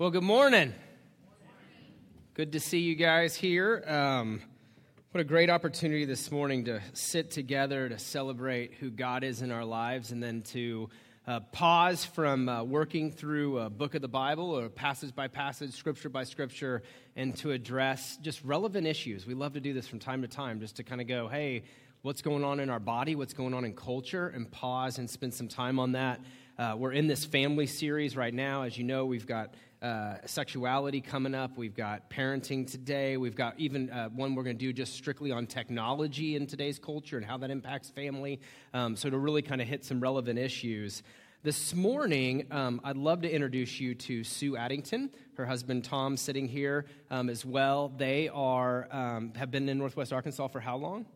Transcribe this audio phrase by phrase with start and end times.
[0.00, 0.74] Well, good morning.
[2.34, 3.82] Good to see you guys here.
[3.84, 4.40] Um,
[5.10, 9.50] what a great opportunity this morning to sit together to celebrate who God is in
[9.50, 10.88] our lives and then to
[11.26, 15.72] uh, pause from uh, working through a book of the Bible or passage by passage,
[15.72, 16.84] scripture by scripture,
[17.16, 19.26] and to address just relevant issues.
[19.26, 21.64] We love to do this from time to time just to kind of go, hey,
[22.02, 25.34] what's going on in our body, what's going on in culture, and pause and spend
[25.34, 26.20] some time on that.
[26.58, 28.62] Uh, we're in this family series right now.
[28.62, 31.56] As you know, we've got uh, sexuality coming up.
[31.56, 33.16] We've got parenting today.
[33.16, 36.80] We've got even uh, one we're going to do just strictly on technology in today's
[36.80, 38.40] culture and how that impacts family.
[38.74, 41.04] Um, so, to really kind of hit some relevant issues.
[41.44, 45.10] This morning, um, I'd love to introduce you to Sue Addington.
[45.34, 47.92] Her husband Tom sitting here um, as well.
[47.96, 51.06] They are um, have been in Northwest Arkansas for how long?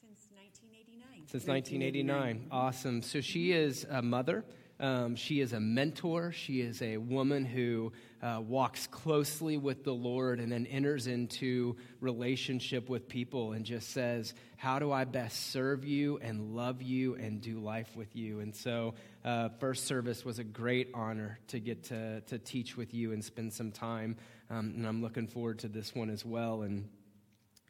[0.00, 1.28] Since 1989.
[1.28, 2.46] Since 1989.
[2.50, 3.02] Awesome.
[3.02, 4.42] So she is a mother.
[4.78, 6.32] Um, she is a mentor.
[6.32, 11.76] She is a woman who uh, walks closely with the Lord and then enters into
[12.00, 17.14] relationship with people and just says, How do I best serve you and love you
[17.14, 18.40] and do life with you?
[18.40, 22.92] And so, uh, first service was a great honor to get to, to teach with
[22.92, 24.16] you and spend some time.
[24.50, 26.62] Um, and I'm looking forward to this one as well.
[26.62, 26.88] And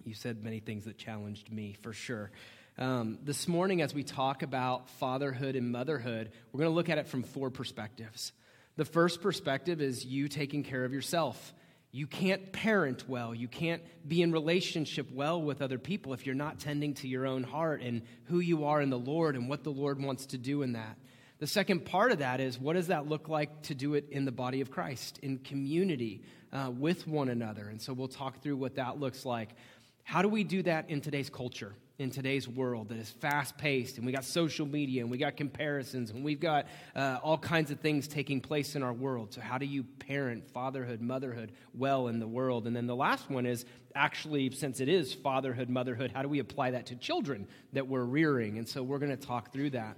[0.04, 2.30] you said many things that challenged me for sure.
[2.78, 6.98] Um, this morning, as we talk about fatherhood and motherhood, we're going to look at
[6.98, 8.32] it from four perspectives.
[8.76, 11.54] The first perspective is you taking care of yourself.
[11.90, 13.34] You can't parent well.
[13.34, 17.26] You can't be in relationship well with other people if you're not tending to your
[17.26, 20.38] own heart and who you are in the Lord and what the Lord wants to
[20.38, 20.98] do in that.
[21.38, 24.26] The second part of that is what does that look like to do it in
[24.26, 26.20] the body of Christ, in community
[26.52, 27.70] uh, with one another?
[27.70, 29.54] And so we'll talk through what that looks like.
[30.02, 31.74] How do we do that in today's culture?
[31.98, 35.36] In today's world that is fast paced, and we got social media, and we got
[35.36, 39.32] comparisons, and we've got uh, all kinds of things taking place in our world.
[39.32, 42.66] So, how do you parent fatherhood, motherhood well in the world?
[42.66, 46.38] And then the last one is actually, since it is fatherhood, motherhood, how do we
[46.38, 48.58] apply that to children that we're rearing?
[48.58, 49.96] And so, we're going to talk through that.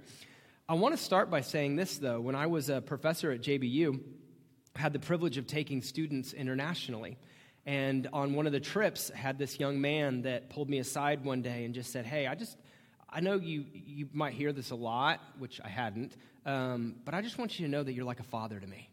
[0.69, 2.21] I want to start by saying this, though.
[2.21, 3.99] When I was a professor at JBU,
[4.75, 7.17] I had the privilege of taking students internationally.
[7.65, 11.41] And on one of the trips, had this young man that pulled me aside one
[11.41, 12.57] day and just said, Hey, I just,
[13.09, 16.15] I know you, you might hear this a lot, which I hadn't,
[16.45, 18.89] um, but I just want you to know that you're like a father to me.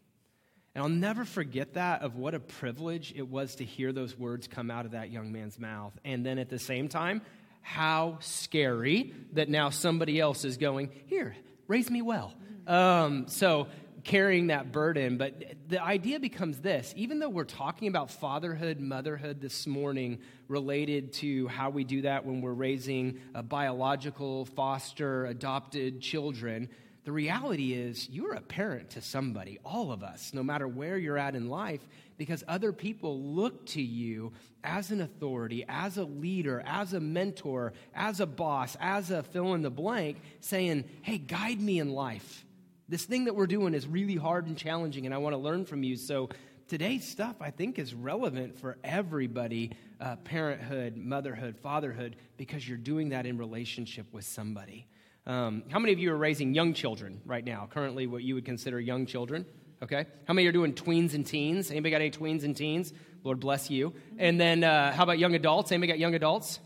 [0.75, 4.47] And I'll never forget that of what a privilege it was to hear those words
[4.47, 5.97] come out of that young man's mouth.
[6.05, 7.23] And then at the same time,
[7.61, 11.35] how scary that now somebody else is going, Here,
[11.67, 12.33] raise me well.
[12.67, 13.67] Um, so
[14.07, 15.17] carrying that burden.
[15.17, 21.13] But the idea becomes this even though we're talking about fatherhood, motherhood this morning, related
[21.13, 26.69] to how we do that when we're raising a biological, foster, adopted children,
[27.03, 31.17] the reality is you're a parent to somebody, all of us, no matter where you're
[31.17, 31.85] at in life,
[32.17, 37.73] because other people look to you as an authority, as a leader, as a mentor,
[37.93, 42.45] as a boss, as a fill in the blank, saying, hey, guide me in life.
[42.89, 45.65] This thing that we're doing is really hard and challenging, and I want to learn
[45.65, 45.97] from you.
[45.97, 46.29] So,
[46.69, 53.09] today's stuff I think is relevant for everybody uh, parenthood, motherhood, fatherhood, because you're doing
[53.09, 54.87] that in relationship with somebody.
[55.25, 57.67] Um, how many of you are raising young children right now?
[57.69, 59.45] Currently, what you would consider young children?
[59.83, 60.05] Okay.
[60.25, 61.69] How many are doing tweens and teens?
[61.69, 62.93] Anybody got any tweens and teens?
[63.25, 63.93] Lord bless you.
[64.17, 65.73] And then, uh, how about young adults?
[65.73, 66.59] Anybody got young adults?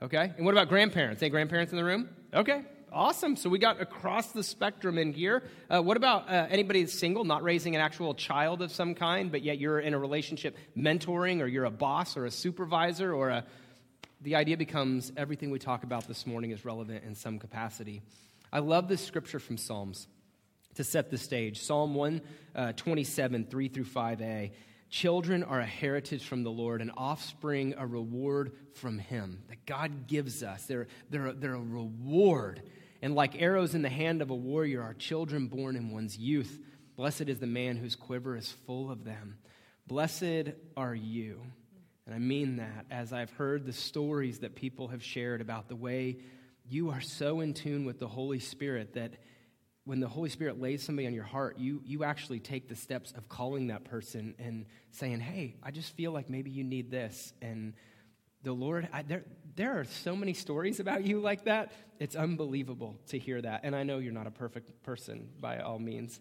[0.00, 0.32] Okay.
[0.34, 1.22] And what about grandparents?
[1.22, 2.08] Any grandparents in the room?
[2.32, 2.64] Okay.
[2.92, 3.36] Awesome.
[3.36, 5.42] So we got across the spectrum in here.
[5.68, 9.30] Uh, what about uh, anybody that's single, not raising an actual child of some kind,
[9.30, 13.28] but yet you're in a relationship mentoring, or you're a boss or a supervisor, or
[13.28, 13.44] a.
[14.22, 18.00] The idea becomes everything we talk about this morning is relevant in some capacity.
[18.52, 20.08] I love this scripture from Psalms
[20.76, 21.60] to set the stage.
[21.60, 24.50] Psalm 127, uh, 3 through 5a.
[24.90, 30.06] Children are a heritage from the Lord, an offspring a reward from Him that God
[30.06, 30.64] gives us.
[30.64, 32.62] They're, they're, they're a reward.
[33.00, 36.60] And like arrows in the hand of a warrior are children born in one's youth.
[36.96, 39.38] Blessed is the man whose quiver is full of them.
[39.86, 41.42] Blessed are you.
[42.06, 45.76] And I mean that as I've heard the stories that people have shared about the
[45.76, 46.18] way
[46.68, 49.14] you are so in tune with the Holy Spirit that
[49.84, 53.12] when the Holy Spirit lays somebody on your heart, you, you actually take the steps
[53.12, 57.32] of calling that person and saying, Hey, I just feel like maybe you need this.
[57.40, 57.72] And
[58.42, 59.24] the Lord, I, there,
[59.56, 61.72] there are so many stories about you like that.
[61.98, 63.62] It's unbelievable to hear that.
[63.64, 66.20] And I know you're not a perfect person by all means.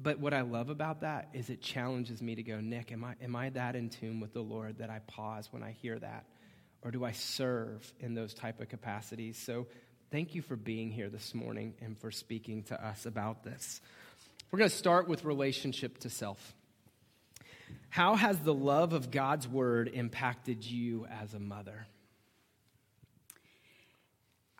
[0.00, 3.14] But what I love about that is it challenges me to go, Nick, am I,
[3.20, 6.26] am I that in tune with the Lord that I pause when I hear that?
[6.82, 9.36] Or do I serve in those type of capacities?
[9.36, 9.66] So
[10.12, 13.80] thank you for being here this morning and for speaking to us about this.
[14.52, 16.54] We're going to start with relationship to self.
[17.90, 21.86] How has the love of God's word impacted you as a mother?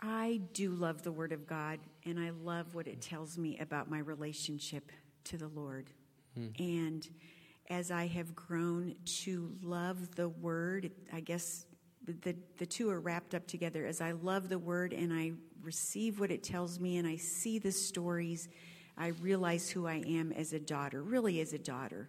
[0.00, 3.90] I do love the Word of God, and I love what it tells me about
[3.90, 4.92] my relationship
[5.24, 5.90] to the Lord.
[6.34, 6.48] Hmm.
[6.58, 7.08] And
[7.68, 11.66] as I have grown to love the Word, I guess
[12.06, 13.86] the, the two are wrapped up together.
[13.86, 15.32] As I love the Word and I
[15.62, 18.48] receive what it tells me and I see the stories,
[18.96, 22.08] I realize who I am as a daughter, really as a daughter.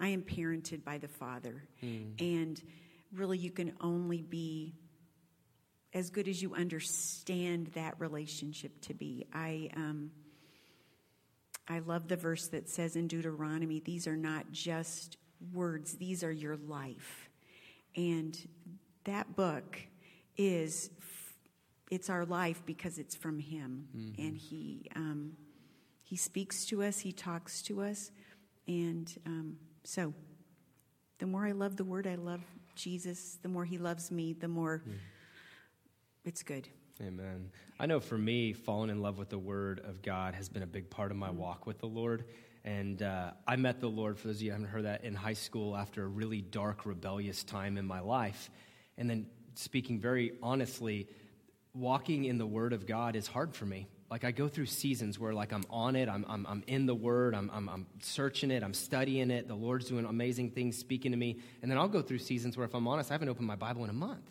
[0.00, 1.62] I am parented by the Father.
[2.18, 2.60] And
[3.12, 4.74] really, you can only be
[5.92, 9.26] as good as you understand that relationship to be.
[9.32, 10.10] I um,
[11.68, 15.16] I love the verse that says in Deuteronomy, "These are not just
[15.52, 17.28] words; these are your life."
[17.96, 18.38] And
[19.04, 19.78] that book
[20.36, 20.90] is
[21.90, 23.88] it's our life because it's from Him,
[24.18, 25.32] and He um,
[26.02, 28.12] He speaks to us, He talks to us,
[28.68, 30.12] and um, so
[31.18, 32.40] the more I love the Word, I love
[32.74, 33.38] Jesus.
[33.42, 34.82] The more He loves me, the more
[36.24, 36.68] it's good.
[37.02, 37.50] Amen.
[37.78, 40.66] I know for me, falling in love with the Word of God has been a
[40.66, 42.24] big part of my walk with the Lord.
[42.62, 45.14] And uh, I met the Lord, for those of you who haven't heard that, in
[45.14, 48.50] high school after a really dark, rebellious time in my life.
[48.98, 51.08] And then, speaking very honestly,
[51.74, 53.88] walking in the Word of God is hard for me.
[54.10, 56.94] Like, I go through seasons where, like, I'm on it, I'm, I'm, I'm in the
[56.94, 61.12] Word, I'm, I'm, I'm searching it, I'm studying it, the Lord's doing amazing things, speaking
[61.12, 61.38] to me.
[61.62, 63.84] And then I'll go through seasons where, if I'm honest, I haven't opened my Bible
[63.84, 64.28] in a month.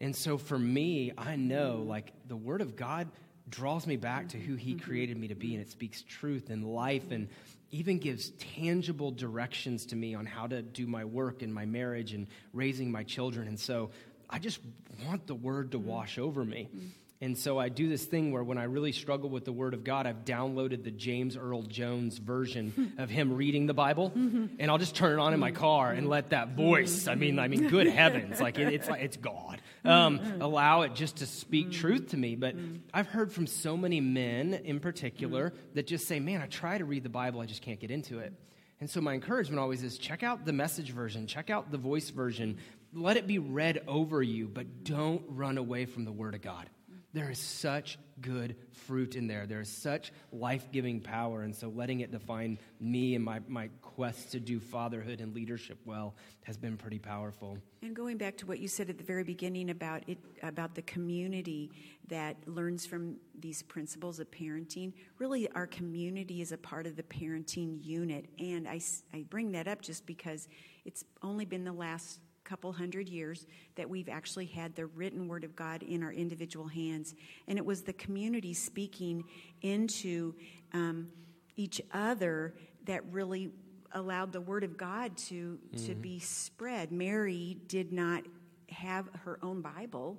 [0.00, 3.08] And so for me, I know like the Word of God
[3.48, 4.86] draws me back to who He mm-hmm.
[4.86, 7.28] created me to be, and it speaks truth and life and
[7.70, 12.14] even gives tangible directions to me on how to do my work and my marriage
[12.14, 13.46] and raising my children.
[13.46, 13.90] And so
[14.28, 14.60] I just
[15.06, 15.88] want the Word to mm-hmm.
[15.88, 16.68] wash over me.
[16.74, 16.86] Mm-hmm.
[17.22, 19.84] And so I do this thing where when I really struggle with the Word of
[19.84, 24.78] God, I've downloaded the James Earl Jones version of him reading the Bible, and I'll
[24.78, 27.08] just turn it on in my car and let that voice.
[27.08, 29.60] I mean, I mean, good heavens, like it, it's like it's God.
[29.84, 32.36] Um, allow it just to speak truth to me.
[32.36, 32.54] But
[32.94, 36.86] I've heard from so many men, in particular, that just say, "Man, I try to
[36.86, 38.32] read the Bible, I just can't get into it."
[38.80, 42.08] And so my encouragement always is check out the message version, check out the voice
[42.08, 42.56] version.
[42.94, 46.68] Let it be read over you, but don't run away from the Word of God.
[47.12, 49.46] There is such good fruit in there.
[49.46, 51.42] There is such life giving power.
[51.42, 55.78] And so letting it define me and my, my quest to do fatherhood and leadership
[55.84, 57.58] well has been pretty powerful.
[57.82, 60.82] And going back to what you said at the very beginning about it, about the
[60.82, 61.70] community
[62.08, 67.02] that learns from these principles of parenting, really our community is a part of the
[67.02, 68.26] parenting unit.
[68.38, 68.80] And I,
[69.12, 70.46] I bring that up just because
[70.84, 73.46] it's only been the last couple hundred years
[73.76, 77.14] that we've actually had the written word of God in our individual hands.
[77.46, 79.24] And it was the community speaking
[79.62, 80.34] into
[80.72, 81.08] um,
[81.56, 82.54] each other
[82.86, 83.50] that really
[83.92, 86.92] allowed the word of God to, to be spread.
[86.92, 88.24] Mary did not
[88.68, 90.16] have her own Bible,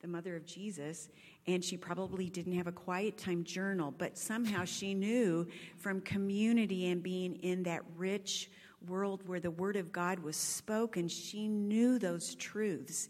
[0.00, 1.08] the mother of Jesus,
[1.46, 5.46] and she probably didn't have a quiet time journal, but somehow she knew
[5.76, 8.50] from community and being in that rich
[8.86, 13.08] world where the word of God was spoken, she knew those truths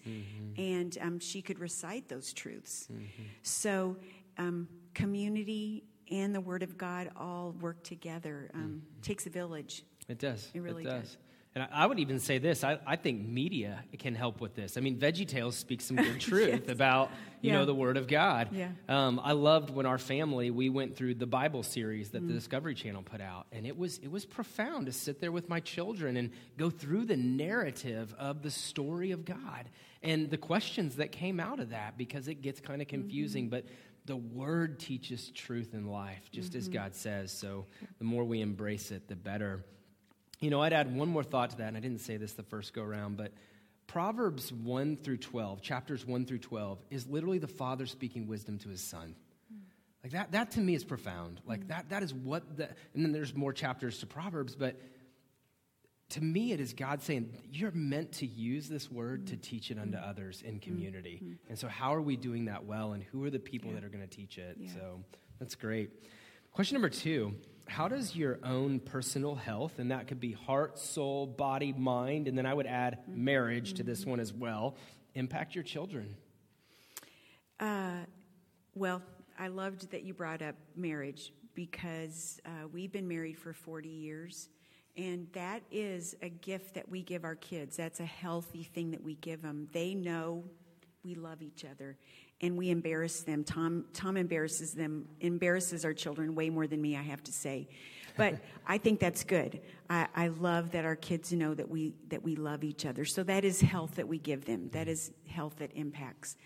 [0.57, 2.89] and um, she could recite those truths.
[3.43, 3.97] So,
[4.39, 8.51] um, community and the word of God all work together.
[8.55, 9.85] Um, Takes a village.
[10.09, 10.51] It does.
[10.55, 11.03] It really does.
[11.03, 11.17] does.
[11.55, 14.77] And I, I would even say this I, I think media can help with this.
[14.77, 17.59] I mean, VeggieTales speaks some good truth about, you Yeah.
[17.59, 18.49] know, the Word of God.
[18.53, 18.69] Yeah.
[18.89, 22.37] Um, I loved when our family, we went through the Bible series that the mm.
[22.37, 23.47] Discovery Channel put out.
[23.53, 27.07] And it was, it was profound to sit there with my children and go through
[27.07, 29.69] the narrative of the story of God
[30.03, 33.01] and the questions that came out of that because it gets kind of mm-hmm.
[33.01, 33.49] confusing.
[33.49, 33.65] But
[34.07, 36.75] the Word teaches truth in life, just as mm-hmm.
[36.75, 37.31] God says.
[37.33, 37.67] So
[37.99, 39.65] the more we embrace it, the better.
[40.41, 42.43] You know, I'd add one more thought to that, and I didn't say this the
[42.43, 43.33] first go around, but
[43.89, 48.69] Proverbs 1 through 12, chapters 1 through 12, is literally the father speaking wisdom to
[48.69, 49.15] his son.
[50.03, 51.41] Like that, that to me is profound.
[51.45, 54.81] Like that, that is what the, and then there's more chapters to Proverbs, but
[56.11, 59.79] to me it is God saying, you're meant to use this word to teach it
[59.79, 61.21] unto others in community.
[61.23, 61.33] Mm-hmm.
[61.49, 63.89] And so how are we doing that well, and who are the people that are
[63.89, 64.57] going to teach it?
[64.61, 64.71] Yeah.
[64.73, 65.01] So
[65.41, 65.91] that's great.
[66.53, 67.35] Question number two
[67.69, 72.37] How does your own personal health, and that could be heart, soul, body, mind, and
[72.37, 74.75] then I would add marriage to this one as well,
[75.15, 76.17] impact your children?
[77.61, 78.01] Uh,
[78.75, 79.03] well,
[79.39, 84.49] I loved that you brought up marriage because uh, we've been married for 40 years,
[84.97, 87.77] and that is a gift that we give our kids.
[87.77, 89.69] That's a healthy thing that we give them.
[89.73, 90.45] They know
[91.05, 91.97] we love each other,
[92.41, 93.45] and we embarrass them.
[93.45, 97.69] Tom, Tom embarrasses them, embarrasses our children way more than me, I have to say.
[98.17, 98.35] but
[98.67, 99.61] I think that's good.
[99.91, 103.05] I, I love that our kids know that we that we love each other.
[103.05, 104.69] So that is health that we give them.
[104.73, 106.37] That is health that impacts.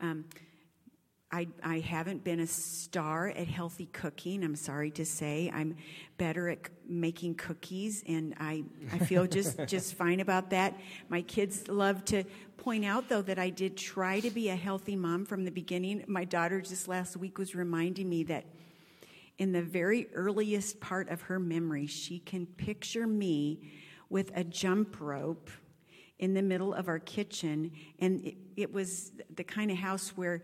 [0.00, 0.24] Um,
[1.34, 4.44] I, I haven't been a star at healthy cooking.
[4.44, 5.50] I'm sorry to say.
[5.52, 5.76] I'm
[6.18, 10.78] better at making cookies, and I, I feel just, just fine about that.
[11.08, 12.24] My kids love to
[12.58, 16.04] point out, though, that I did try to be a healthy mom from the beginning.
[16.06, 18.44] My daughter just last week was reminding me that
[19.38, 23.72] in the very earliest part of her memory, she can picture me
[24.10, 25.48] with a jump rope
[26.18, 27.72] in the middle of our kitchen.
[27.98, 30.42] And it, it was the kind of house where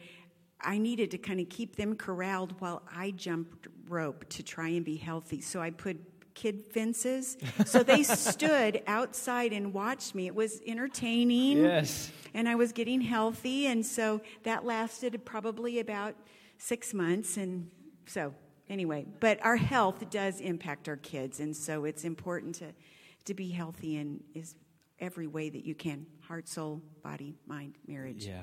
[0.60, 4.84] I needed to kind of keep them corralled while I jumped rope to try and
[4.84, 5.40] be healthy.
[5.40, 5.98] So I put
[6.34, 7.36] kid fences.
[7.66, 10.26] So they stood outside and watched me.
[10.26, 11.64] It was entertaining.
[11.64, 12.10] Yes.
[12.32, 13.66] And I was getting healthy.
[13.66, 16.14] And so that lasted probably about
[16.58, 17.36] six months.
[17.36, 17.70] And
[18.06, 18.34] so,
[18.68, 21.40] anyway, but our health does impact our kids.
[21.40, 22.72] And so it's important to,
[23.24, 24.54] to be healthy in is
[25.00, 28.26] every way that you can heart, soul, body, mind, marriage.
[28.26, 28.42] Yeah.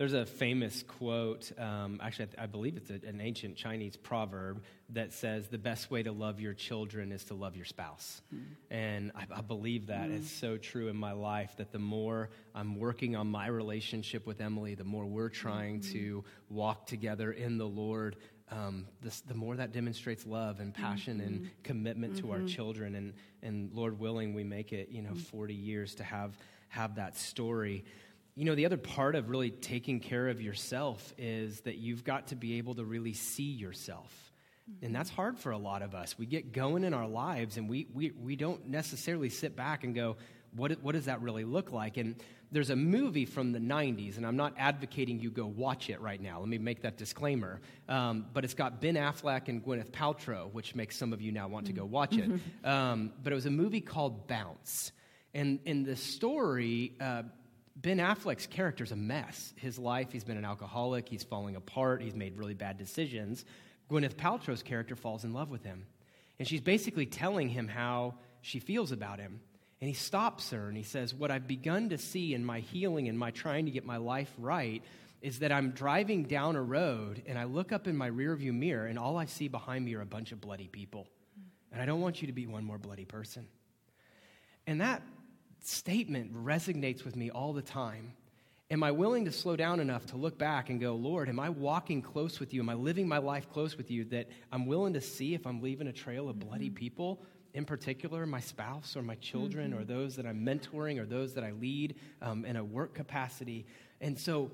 [0.00, 4.62] There's a famous quote, um, actually, I, I, believe it's a, an ancient Chinese proverb
[4.94, 8.22] that says, The best way to love your children is to love your spouse.
[8.34, 8.40] Mm.
[8.70, 10.18] And I, I, believe that mm.
[10.18, 14.40] is so true in my life that the more I'm working on my relationship with
[14.40, 15.92] Emily, the more we're trying mm.
[15.92, 18.16] to walk together in the Lord,
[18.50, 21.26] um, this, the more that demonstrates love and passion mm-hmm.
[21.26, 22.26] and commitment mm-hmm.
[22.26, 22.46] to our mm-hmm.
[22.46, 22.94] children.
[22.94, 25.20] And, and Lord willing, we make it, you know, mm.
[25.20, 26.38] 40 years to have,
[26.70, 27.84] have that story
[28.34, 32.28] you know, the other part of really taking care of yourself is that you've got
[32.28, 34.32] to be able to really see yourself.
[34.82, 36.16] And that's hard for a lot of us.
[36.18, 39.94] We get going in our lives and we, we, we don't necessarily sit back and
[39.94, 40.16] go,
[40.54, 41.96] what, what does that really look like?
[41.96, 42.16] And
[42.52, 46.20] there's a movie from the 90s, and I'm not advocating you go watch it right
[46.20, 46.40] now.
[46.40, 47.60] Let me make that disclaimer.
[47.88, 51.46] Um, but it's got Ben Affleck and Gwyneth Paltrow, which makes some of you now
[51.46, 52.28] want to go watch it.
[52.64, 54.90] Um, but it was a movie called Bounce.
[55.32, 57.22] And in the story, uh,
[57.76, 59.54] Ben Affleck's character is a mess.
[59.56, 63.44] His life, he's been an alcoholic, he's falling apart, he's made really bad decisions.
[63.90, 65.86] Gwyneth Paltrow's character falls in love with him.
[66.38, 69.40] And she's basically telling him how she feels about him.
[69.80, 73.08] And he stops her and he says, What I've begun to see in my healing
[73.08, 74.82] and my trying to get my life right
[75.22, 78.86] is that I'm driving down a road and I look up in my rearview mirror
[78.86, 81.06] and all I see behind me are a bunch of bloody people.
[81.72, 83.46] And I don't want you to be one more bloody person.
[84.66, 85.02] And that
[85.66, 88.12] statement resonates with me all the time.
[88.70, 91.48] Am I willing to slow down enough to look back and go, Lord, am I
[91.48, 92.60] walking close with you?
[92.60, 95.60] Am I living my life close with you that I'm willing to see if I'm
[95.60, 96.76] leaving a trail of bloody mm-hmm.
[96.76, 99.80] people, in particular my spouse or my children mm-hmm.
[99.80, 103.66] or those that I'm mentoring or those that I lead um, in a work capacity?
[104.00, 104.52] And so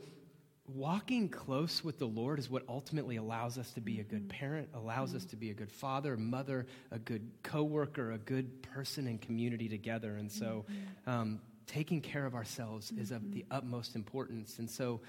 [0.68, 4.38] walking close with the Lord is what ultimately allows us to be a good mm-hmm.
[4.38, 5.30] parent, allows us mm-hmm.
[5.30, 10.16] to be a good father, mother, a good coworker, a good person in community together.
[10.16, 11.10] And so, mm-hmm.
[11.10, 14.58] um, taking care of ourselves is of the utmost importance.
[14.58, 15.00] And so,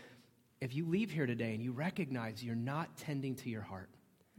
[0.60, 3.90] if you leave here today and you recognize you're not tending to your heart,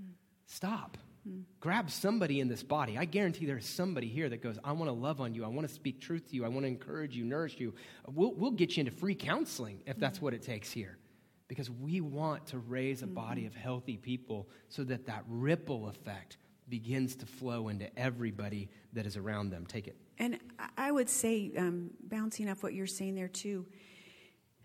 [0.02, 0.10] mm.
[0.46, 0.98] stop.
[1.28, 1.44] Mm.
[1.60, 2.98] Grab somebody in this body.
[2.98, 5.44] I guarantee there's somebody here that goes, I want to love on you.
[5.44, 6.44] I want to speak truth to you.
[6.44, 7.72] I want to encourage you, nourish you.
[8.08, 10.98] We'll, we'll get you into free counseling if that's what it takes here
[11.48, 16.36] because we want to raise a body of healthy people so that that ripple effect
[16.68, 19.64] begins to flow into everybody that is around them.
[19.66, 19.96] Take it.
[20.18, 20.38] And
[20.76, 23.66] I would say, um, bouncing off what you're saying there too,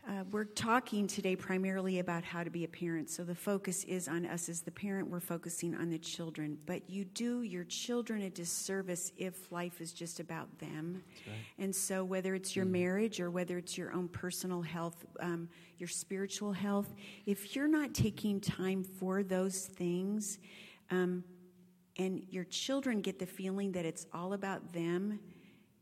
[0.06, 3.10] uh, we're talking today primarily about how to be a parent.
[3.10, 5.10] So the focus is on us as the parent.
[5.10, 6.58] We're focusing on the children.
[6.66, 11.02] But you do your children a disservice if life is just about them.
[11.26, 11.36] Right.
[11.58, 12.72] And so whether it's your mm.
[12.72, 16.94] marriage or whether it's your own personal health, um, your spiritual health,
[17.26, 20.38] if you're not taking time for those things,
[20.92, 21.24] um,
[21.98, 25.20] and your children get the feeling that it's all about them,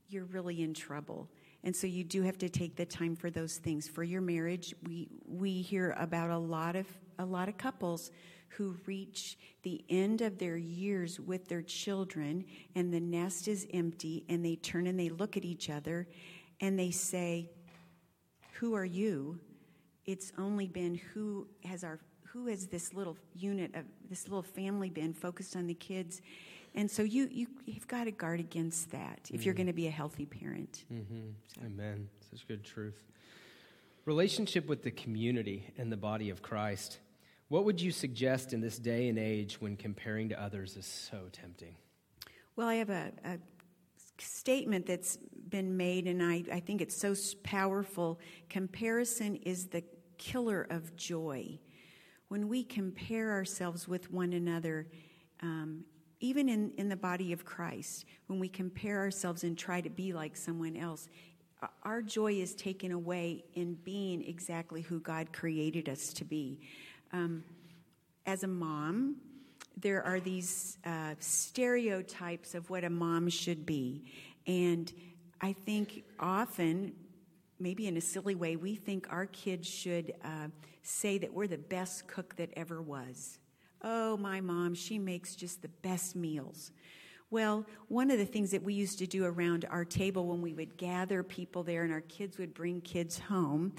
[0.09, 1.27] you're really in trouble.
[1.63, 3.87] And so you do have to take the time for those things.
[3.87, 6.87] For your marriage, we we hear about a lot of
[7.19, 8.11] a lot of couples
[8.49, 12.43] who reach the end of their years with their children
[12.75, 16.07] and the nest is empty and they turn and they look at each other
[16.59, 17.49] and they say,
[18.53, 19.39] "Who are you?"
[20.05, 24.89] It's only been who has our who has this little unit of this little family
[24.89, 26.21] been focused on the kids
[26.73, 29.45] and so you, you, you've got to guard against that if mm-hmm.
[29.45, 30.85] you're going to be a healthy parent.
[30.91, 31.31] Mm-hmm.
[31.55, 31.61] So.
[31.65, 32.07] Amen.
[32.29, 33.03] Such good truth.
[34.05, 36.99] Relationship with the community and the body of Christ.
[37.49, 41.27] What would you suggest in this day and age when comparing to others is so
[41.33, 41.75] tempting?
[42.55, 43.37] Well, I have a, a
[44.17, 45.17] statement that's
[45.49, 47.13] been made, and I, I think it's so
[47.43, 48.19] powerful.
[48.49, 49.83] Comparison is the
[50.17, 51.59] killer of joy.
[52.29, 54.87] When we compare ourselves with one another,
[55.41, 55.83] um,
[56.21, 60.13] even in, in the body of Christ, when we compare ourselves and try to be
[60.13, 61.09] like someone else,
[61.83, 66.59] our joy is taken away in being exactly who God created us to be.
[67.11, 67.43] Um,
[68.25, 69.17] as a mom,
[69.77, 74.05] there are these uh, stereotypes of what a mom should be.
[74.47, 74.91] And
[75.39, 76.93] I think often,
[77.59, 80.47] maybe in a silly way, we think our kids should uh,
[80.83, 83.39] say that we're the best cook that ever was.
[83.83, 86.71] Oh, my mom, she makes just the best meals.
[87.31, 90.53] Well, one of the things that we used to do around our table when we
[90.53, 93.73] would gather people there and our kids would bring kids home,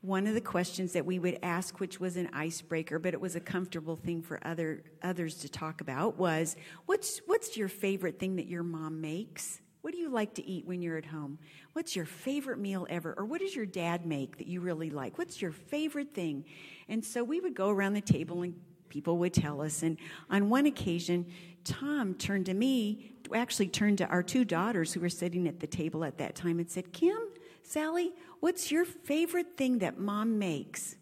[0.00, 3.36] one of the questions that we would ask, which was an icebreaker, but it was
[3.36, 8.36] a comfortable thing for other others to talk about, was what's what's your favorite thing
[8.36, 9.60] that your mom makes?
[9.80, 11.38] What do you like to eat when you're at home?
[11.72, 13.14] What's your favorite meal ever?
[13.16, 15.18] Or what does your dad make that you really like?
[15.18, 16.44] What's your favorite thing?
[16.88, 18.54] And so we would go around the table and
[18.88, 19.82] people would tell us.
[19.82, 19.98] And
[20.30, 21.26] on one occasion,
[21.64, 25.66] Tom turned to me, actually turned to our two daughters who were sitting at the
[25.66, 27.18] table at that time and said, Kim,
[27.62, 30.96] Sally, what's your favorite thing that mom makes?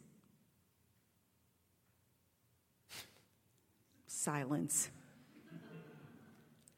[4.06, 4.90] Silence.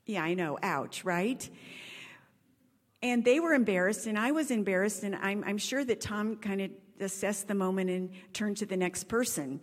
[0.05, 0.59] Yeah, I know.
[0.62, 1.49] Ouch, right?
[3.03, 6.61] And they were embarrassed, and I was embarrassed, and I'm, I'm sure that Tom kind
[6.61, 9.61] of assessed the moment and turned to the next person.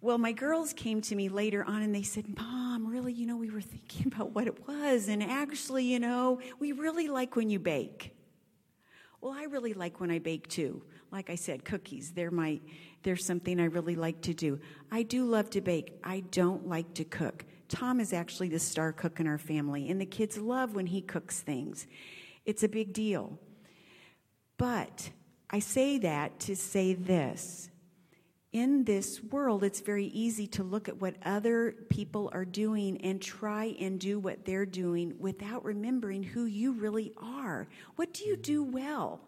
[0.00, 3.36] Well, my girls came to me later on and they said, Mom, really, you know,
[3.36, 5.08] we were thinking about what it was.
[5.08, 8.14] And actually, you know, we really like when you bake.
[9.20, 10.84] Well, I really like when I bake too.
[11.10, 12.60] Like I said, cookies, they're my
[13.02, 14.58] they're something I really like to do.
[14.90, 15.98] I do love to bake.
[16.04, 17.44] I don't like to cook.
[17.68, 21.00] Tom is actually the star cook in our family, and the kids love when he
[21.00, 21.86] cooks things.
[22.44, 23.38] It's a big deal.
[24.56, 25.10] But
[25.50, 27.70] I say that to say this
[28.52, 33.20] in this world, it's very easy to look at what other people are doing and
[33.20, 37.68] try and do what they're doing without remembering who you really are.
[37.96, 39.20] What do you do well?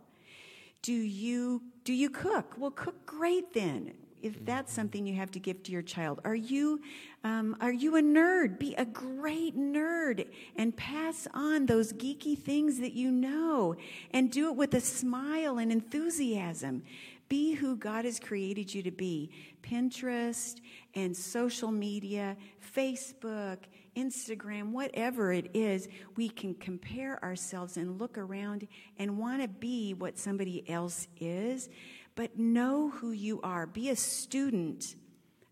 [0.82, 2.54] Do you do you cook?
[2.56, 3.92] Well, cook great then.
[4.22, 6.80] If that's something you have to give to your child, are you
[7.24, 8.58] um, are you a nerd?
[8.58, 13.76] Be a great nerd and pass on those geeky things that you know,
[14.12, 16.82] and do it with a smile and enthusiasm.
[17.30, 19.30] Be who God has created you to be.
[19.62, 20.60] Pinterest
[20.96, 22.36] and social media,
[22.76, 23.58] Facebook,
[23.96, 28.66] Instagram, whatever it is, we can compare ourselves and look around
[28.98, 31.68] and want to be what somebody else is.
[32.16, 33.64] But know who you are.
[33.64, 34.96] Be a student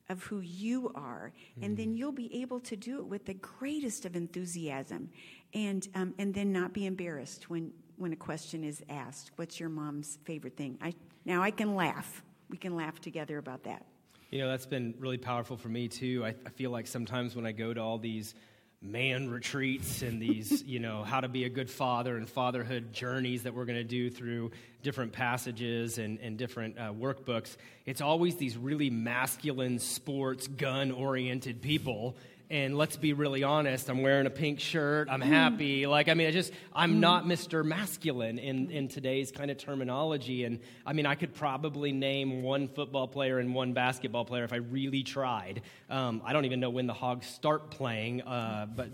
[0.08, 1.96] of who you are, and then mm-hmm.
[1.96, 5.10] you'll be able to do it with the greatest of enthusiasm,
[5.54, 9.30] and um, and then not be embarrassed when when a question is asked.
[9.36, 10.78] What's your mom's favorite thing?
[10.80, 10.94] I
[11.28, 12.24] now I can laugh.
[12.48, 13.84] We can laugh together about that.
[14.30, 16.24] You know, that's been really powerful for me too.
[16.24, 18.34] I, I feel like sometimes when I go to all these
[18.80, 23.42] man retreats and these, you know, how to be a good father and fatherhood journeys
[23.42, 28.36] that we're going to do through different passages and, and different uh, workbooks, it's always
[28.36, 32.16] these really masculine, sports, gun oriented people
[32.50, 35.86] and let's be really honest i'm wearing a pink shirt i'm happy.
[35.86, 40.44] Like i mean i just i'm not mr masculine in, in today's kind of terminology.
[40.44, 44.52] And i mean i could probably name one football player and one basketball player if
[44.52, 45.62] i really tried.
[45.90, 48.88] Um, i don't even know when the hogs start playing uh, but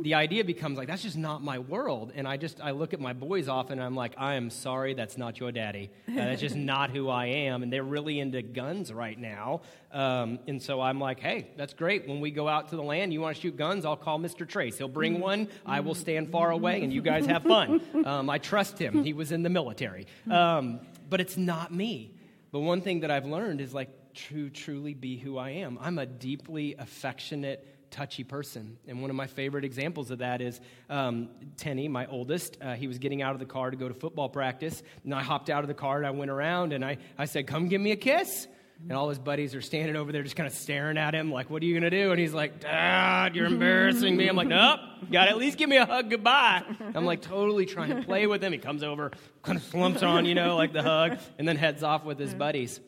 [0.00, 2.12] the idea becomes like that's just not my world.
[2.14, 4.94] And i just i look at my boys often and i'm like i am sorry
[4.94, 5.90] that's not your daddy.
[6.08, 7.62] Uh, that's just not who i am.
[7.62, 9.60] And they're really into guns right now
[9.94, 12.08] um, and so I'm like, hey, that's great.
[12.08, 13.84] When we go out to the land, you want to shoot guns?
[13.84, 14.46] I'll call Mr.
[14.46, 14.76] Trace.
[14.76, 15.48] He'll bring one.
[15.64, 17.80] I will stand far away, and you guys have fun.
[18.04, 19.02] Um, I trust him.
[19.04, 20.06] He was in the military.
[20.30, 22.12] Um, but it's not me.
[22.50, 23.88] But one thing that I've learned is like
[24.28, 25.78] to truly be who I am.
[25.80, 28.76] I'm a deeply affectionate, touchy person.
[28.86, 32.58] And one of my favorite examples of that is um, Tenny, my oldest.
[32.60, 34.82] Uh, he was getting out of the car to go to football practice.
[35.04, 37.46] And I hopped out of the car and I went around and I, I said,
[37.46, 38.48] Come give me a kiss.
[38.86, 41.48] And all his buddies are standing over there just kind of staring at him, like,
[41.48, 42.10] what are you going to do?
[42.10, 44.28] And he's like, Dad, you're embarrassing me.
[44.28, 44.78] I'm like, nope,
[45.10, 46.62] got to at least give me a hug goodbye.
[46.94, 48.52] I'm like totally trying to play with him.
[48.52, 51.82] He comes over, kind of slumps on, you know, like the hug, and then heads
[51.82, 52.78] off with his buddies.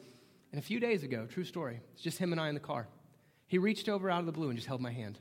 [0.52, 2.88] And a few days ago, true story, it's just him and I in the car.
[3.46, 5.18] He reached over out of the blue and just held my hand.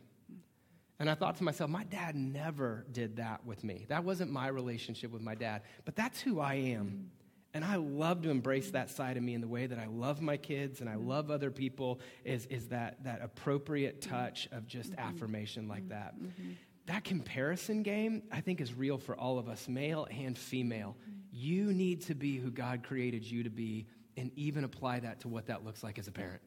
[0.99, 3.85] And I thought to myself, my dad never did that with me.
[3.88, 7.11] That wasn't my relationship with my dad, but that's who I am.
[7.55, 10.21] And I love to embrace that side of me in the way that I love
[10.21, 14.91] my kids and I love other people is, is that, that appropriate touch of just
[14.91, 14.99] mm-hmm.
[14.99, 16.21] affirmation like that.
[16.21, 16.51] Mm-hmm.
[16.87, 20.97] That comparison game, I think, is real for all of us, male and female.
[21.01, 21.19] Mm-hmm.
[21.31, 23.87] You need to be who God created you to be
[24.17, 26.41] and even apply that to what that looks like as a parent.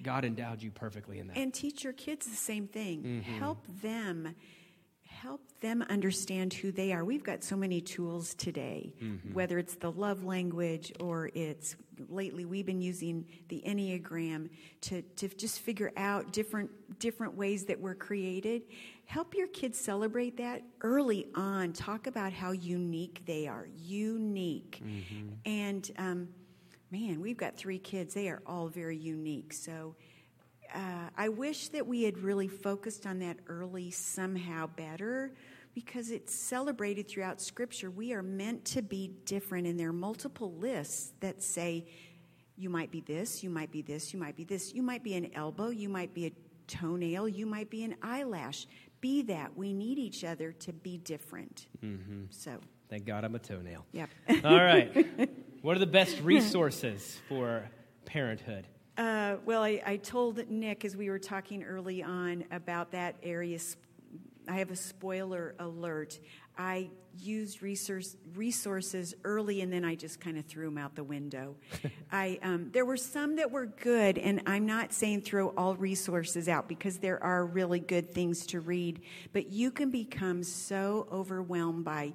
[0.00, 1.36] God endowed you perfectly in that.
[1.36, 3.24] And teach your kids the same thing.
[3.40, 4.36] Help them
[5.22, 7.04] help them understand who they are.
[7.04, 8.92] We've got so many tools today,
[9.32, 11.76] whether it's the love language or it's
[12.08, 14.48] lately we've been using the Enneagram
[14.80, 18.62] to, to just figure out different different ways that we're created.
[19.04, 21.72] Help your kids celebrate that early on.
[21.72, 23.68] Talk about how unique they are.
[23.76, 24.82] Unique.
[25.46, 26.28] And um,
[26.90, 28.14] man, we've got three kids.
[28.14, 29.52] They are all very unique.
[29.52, 29.94] So
[30.74, 35.32] uh, I wish that we had really focused on that early somehow better
[35.74, 37.90] because it's celebrated throughout Scripture.
[37.90, 41.86] We are meant to be different, and there are multiple lists that say
[42.56, 45.14] you might be this, you might be this, you might be this, you might be
[45.14, 46.32] an elbow, you might be a
[46.66, 48.66] toenail, you might be an eyelash.
[49.00, 49.56] Be that.
[49.56, 51.66] We need each other to be different.
[51.84, 52.24] Mm-hmm.
[52.30, 52.58] So,
[52.88, 53.84] Thank God I'm a toenail.
[53.92, 54.10] yep.
[54.44, 55.30] All right.
[55.62, 57.68] what are the best resources for
[58.04, 58.66] parenthood?
[59.02, 63.58] Uh, well, I, I told Nick as we were talking early on about that area.
[64.46, 66.20] I have a spoiler alert.
[66.56, 66.88] I
[67.18, 71.56] used resource, resources early and then I just kind of threw them out the window.
[72.12, 76.48] I, um, there were some that were good, and I'm not saying throw all resources
[76.48, 79.00] out because there are really good things to read,
[79.32, 82.12] but you can become so overwhelmed by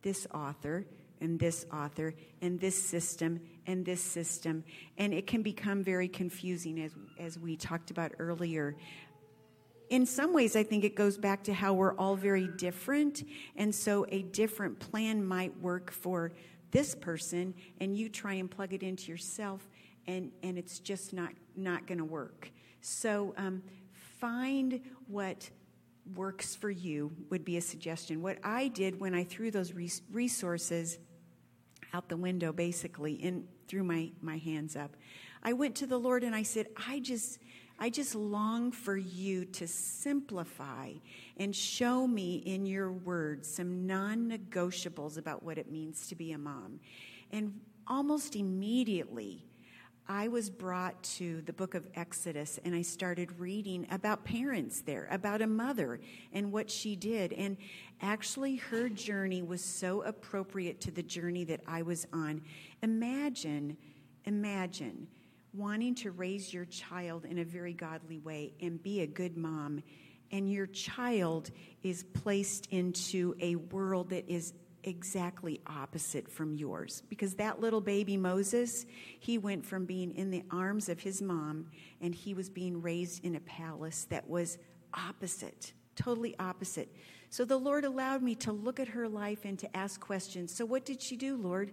[0.00, 0.86] this author
[1.20, 4.64] and this author and this system and this system.
[4.98, 8.76] And it can become very confusing as as we talked about earlier.
[9.88, 13.22] In some ways i think it goes back to how we're all very different.
[13.56, 16.32] And so a different plan might work for
[16.70, 19.68] this person and you try and plug it into yourself
[20.06, 22.50] and and it's just not not going to work.
[22.80, 23.62] So um,
[24.18, 25.50] find what
[26.14, 28.22] works for you would be a suggestion.
[28.22, 30.98] What i did when i threw those res- resources
[31.94, 34.96] out the window basically and threw my, my hands up.
[35.42, 37.38] I went to the lord and i said i just
[37.78, 40.92] i just long for you to simplify
[41.38, 46.38] and show me in your words some non-negotiables about what it means to be a
[46.38, 46.80] mom.
[47.32, 49.44] And almost immediately
[50.08, 55.06] I was brought to the book of Exodus and I started reading about parents there,
[55.10, 56.00] about a mother
[56.32, 57.32] and what she did.
[57.32, 57.56] And
[58.00, 62.42] actually, her journey was so appropriate to the journey that I was on.
[62.82, 63.76] Imagine,
[64.24, 65.06] imagine
[65.52, 69.82] wanting to raise your child in a very godly way and be a good mom,
[70.30, 71.50] and your child
[71.82, 74.52] is placed into a world that is
[74.84, 77.02] exactly opposite from yours.
[77.08, 78.86] Because that little baby Moses,
[79.18, 81.66] he went from being in the arms of his mom
[82.00, 84.58] and he was being raised in a palace that was
[84.94, 86.94] opposite, totally opposite.
[87.30, 90.52] So the Lord allowed me to look at her life and to ask questions.
[90.52, 91.72] So, what did she do, Lord?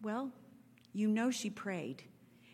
[0.00, 0.32] Well,
[0.94, 2.02] you know she prayed,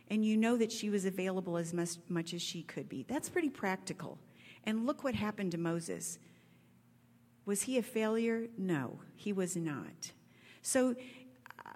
[0.09, 3.05] and you know that she was available as much, much as she could be.
[3.09, 4.19] That's pretty practical.
[4.65, 6.19] And look what happened to Moses.
[7.49, 8.47] Was he a failure?
[8.59, 10.13] No, he was not.
[10.61, 11.71] So uh,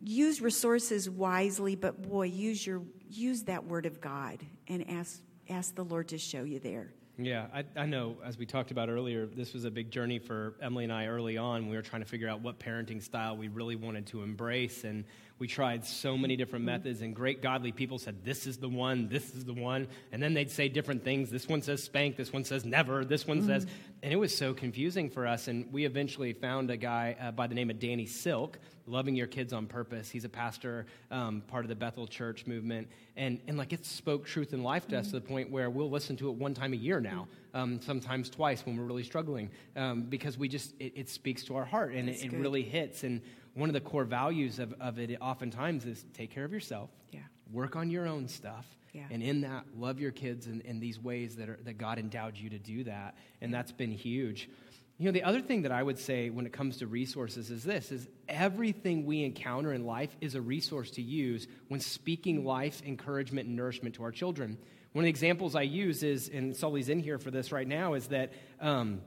[0.00, 5.76] use resources wisely, but boy, use your use that word of God and ask ask
[5.76, 6.94] the Lord to show you there.
[7.16, 10.56] Yeah, I, I know, as we talked about earlier, this was a big journey for
[10.60, 11.68] Emily and I early on.
[11.68, 14.82] We were trying to figure out what parenting style we really wanted to embrace.
[14.82, 15.04] And
[15.38, 19.08] we tried so many different methods, and great godly people said, This is the one,
[19.08, 19.86] this is the one.
[20.10, 21.30] And then they'd say different things.
[21.30, 23.66] This one says spank, this one says never, this one says.
[24.02, 25.48] And it was so confusing for us.
[25.48, 29.26] And we eventually found a guy uh, by the name of Danny Silk, Loving Your
[29.26, 30.10] Kids on Purpose.
[30.10, 32.88] He's a pastor, um, part of the Bethel Church movement.
[33.16, 35.90] And, and like it spoke truth and life to us to the point where we'll
[35.90, 39.50] listen to it one time a year now, um, sometimes twice when we're really struggling,
[39.76, 43.04] um, because we just, it, it speaks to our heart and it, it really hits.
[43.04, 43.20] And
[43.58, 47.20] one of the core values of, of it oftentimes is take care of yourself, Yeah.
[47.52, 48.66] work on your own stuff.
[48.92, 49.04] Yeah.
[49.10, 52.36] And in that, love your kids in, in these ways that, are, that God endowed
[52.36, 53.16] you to do that.
[53.40, 54.48] And that's been huge.
[54.96, 57.62] You know, the other thing that I would say when it comes to resources is
[57.62, 62.82] this is everything we encounter in life is a resource to use when speaking life,
[62.84, 64.58] encouragement, and nourishment to our children.
[64.92, 67.94] One of the examples I use is, and Sully's in here for this right now,
[67.94, 69.02] is that um,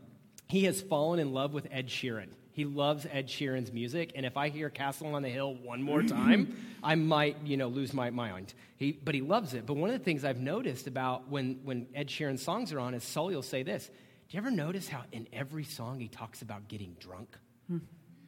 [0.48, 2.30] he has fallen in love with Ed Sheeran.
[2.54, 6.04] He loves Ed Sheeran's music, and if I hear Castle on the Hill one more
[6.04, 8.54] time, I might, you know, lose my mind.
[8.76, 9.66] He, but he loves it.
[9.66, 12.94] But one of the things I've noticed about when, when Ed Sheeran's songs are on
[12.94, 13.88] is Sully will say this.
[13.88, 17.38] Do you ever notice how in every song he talks about getting drunk?
[17.68, 17.80] Hmm.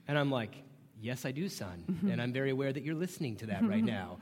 [0.08, 0.56] And I'm like,
[1.02, 1.84] yes, I do, son.
[1.90, 2.12] Mm-hmm.
[2.12, 4.20] and I'm very aware that you're listening to that right now.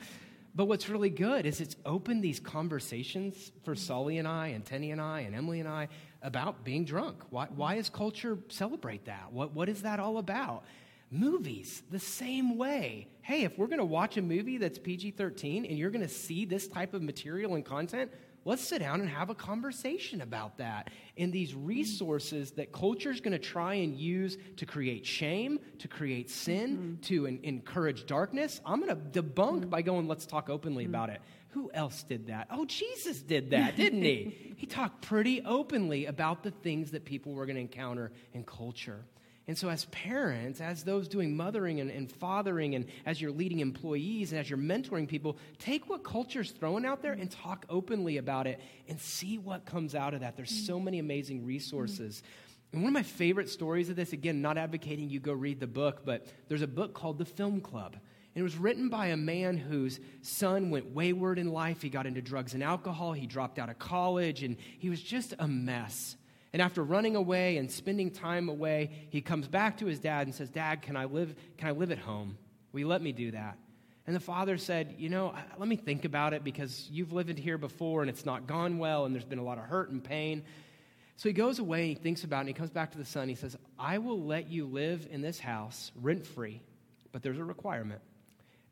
[0.54, 3.78] But what's really good is it's opened these conversations for mm.
[3.78, 5.88] Sully and I, and Tenny and I, and Emily and I
[6.22, 7.24] about being drunk.
[7.30, 9.32] Why, why does culture celebrate that?
[9.32, 10.64] What, what is that all about?
[11.12, 13.08] movies the same way.
[13.22, 16.14] Hey, if we're going to watch a movie that's PG 13 and you're going to
[16.14, 18.12] see this type of material and content,
[18.46, 20.90] let's sit down and have a conversation about that.
[21.18, 25.88] And these resources that culture is going to try and use to create shame, to
[25.88, 27.02] create sin, mm-hmm.
[27.02, 29.70] to encourage darkness, I'm going to debunk mm-hmm.
[29.70, 30.96] by going, let's talk openly mm-hmm.
[30.96, 31.22] about it.
[31.52, 32.48] Who else did that?
[32.50, 34.54] Oh, Jesus did that, didn't he?
[34.58, 39.04] he talked pretty openly about the things that people were going to encounter in culture.
[39.48, 43.60] And so, as parents, as those doing mothering and, and, fathering, and as you're leading
[43.60, 48.18] employees and as you're mentoring people, take what culture's throwing out there and talk openly
[48.18, 50.38] about it and see what comes out of that.
[50.38, 52.24] There's so many amazing resources.
[52.72, 55.68] And one of my favorite stories of this, again, not advocating you go read the
[55.68, 57.98] book, but there's a book called The Film Club.
[58.34, 61.82] It was written by a man whose son went wayward in life.
[61.82, 63.12] He got into drugs and alcohol.
[63.12, 66.16] He dropped out of college, and he was just a mess.
[66.54, 70.36] And after running away and spending time away, he comes back to his dad and
[70.36, 72.38] says, Dad, can I live, can I live at home?
[72.72, 73.58] Will you let me do that?
[74.08, 77.58] And the father said, You know, let me think about it because you've lived here
[77.58, 80.44] before and it's not gone well and there's been a lot of hurt and pain.
[81.16, 83.06] So he goes away and he thinks about it and he comes back to the
[83.06, 83.30] son.
[83.30, 86.62] He says, I will let you live in this house rent free,
[87.12, 88.02] but there's a requirement.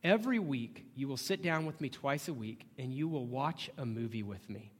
[0.03, 3.69] Every week, you will sit down with me twice a week and you will watch
[3.77, 4.71] a movie with me.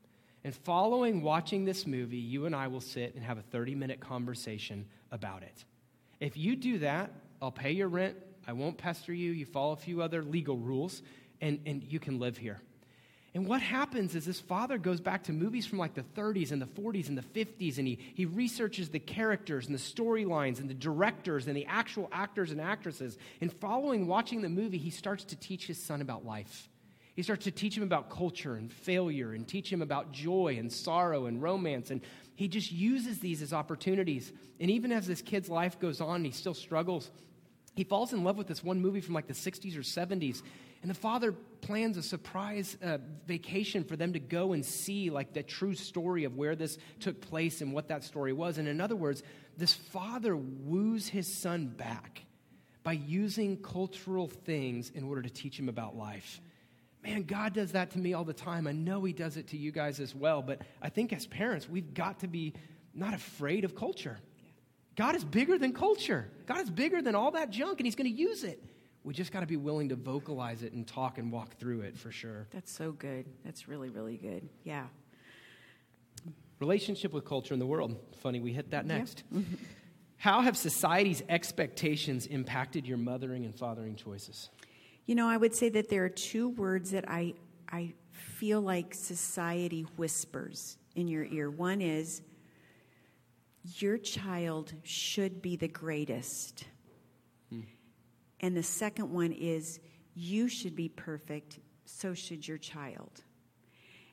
[0.43, 3.99] And following watching this movie, you and I will sit and have a 30 minute
[3.99, 5.65] conversation about it.
[6.19, 8.15] If you do that, I'll pay your rent.
[8.47, 9.31] I won't pester you.
[9.31, 11.01] You follow a few other legal rules,
[11.41, 12.61] and, and you can live here.
[13.35, 16.61] And what happens is this father goes back to movies from like the 30s and
[16.61, 20.69] the 40s and the 50s, and he, he researches the characters and the storylines and
[20.69, 23.17] the directors and the actual actors and actresses.
[23.39, 26.69] And following watching the movie, he starts to teach his son about life.
[27.15, 30.71] He starts to teach him about culture and failure and teach him about joy and
[30.71, 31.91] sorrow and romance.
[31.91, 32.01] And
[32.35, 34.31] he just uses these as opportunities.
[34.59, 37.11] And even as this kid's life goes on, he still struggles.
[37.75, 40.41] He falls in love with this one movie from like the 60s or 70s.
[40.81, 45.33] And the father plans a surprise uh, vacation for them to go and see like
[45.33, 48.57] the true story of where this took place and what that story was.
[48.57, 49.23] And in other words,
[49.57, 52.23] this father woos his son back
[52.83, 56.39] by using cultural things in order to teach him about life.
[57.03, 58.67] Man, God does that to me all the time.
[58.67, 60.41] I know He does it to you guys as well.
[60.41, 62.53] But I think as parents, we've got to be
[62.93, 64.19] not afraid of culture.
[64.95, 68.13] God is bigger than culture, God is bigger than all that junk, and He's going
[68.13, 68.61] to use it.
[69.09, 71.97] We just got to be willing to vocalize it and talk and walk through it
[71.97, 72.45] for sure.
[72.51, 73.25] That's so good.
[73.43, 74.47] That's really, really good.
[74.63, 74.85] Yeah.
[76.59, 77.97] Relationship with culture in the world.
[78.21, 79.23] Funny, we hit that next.
[79.31, 79.41] Yeah.
[80.17, 84.51] How have society's expectations impacted your mothering and fathering choices?
[85.07, 87.33] You know, I would say that there are two words that I,
[87.67, 91.49] I feel like society whispers in your ear.
[91.49, 92.21] One is,
[93.77, 96.65] your child should be the greatest.
[98.41, 99.79] And the second one is,
[100.15, 103.23] you should be perfect, so should your child.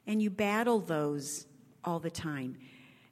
[0.07, 1.47] And you battle those
[1.85, 2.57] all the time.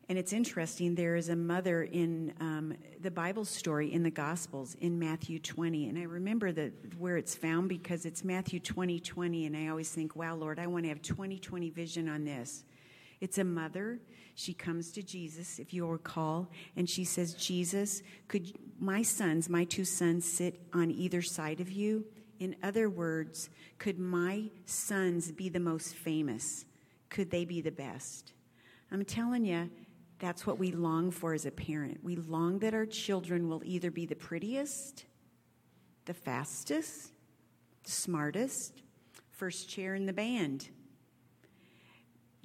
[0.08, 4.76] And it's interesting, there is a mother in um, the Bible story in the Gospels
[4.80, 5.88] in Matthew 20.
[5.88, 9.46] And I remember the, where it's found because it's Matthew 20 20.
[9.46, 12.64] And I always think, wow, Lord, I want to have 20 20 vision on this.
[13.20, 14.00] It's a mother.
[14.34, 19.64] She comes to Jesus, if you'll recall, and she says, Jesus, could my sons, my
[19.64, 22.04] two sons, sit on either side of you?
[22.40, 23.48] In other words,
[23.78, 26.64] could my sons be the most famous?
[27.10, 28.32] Could they be the best?
[28.90, 29.70] I'm telling you,
[30.18, 32.02] that's what we long for as a parent.
[32.02, 35.04] We long that our children will either be the prettiest,
[36.06, 37.12] the fastest,
[37.84, 38.82] the smartest,
[39.30, 40.68] first chair in the band,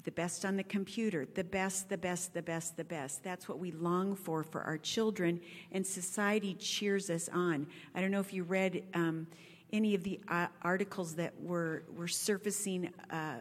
[0.10, 3.24] the best on the computer, the best, the best, the best, the best.
[3.24, 5.40] That's what we long for for our children,
[5.72, 7.68] and society cheers us on.
[7.94, 9.28] I don't know if you read um,
[9.72, 12.90] any of the uh, articles that were, were surfacing.
[13.12, 13.36] Uh,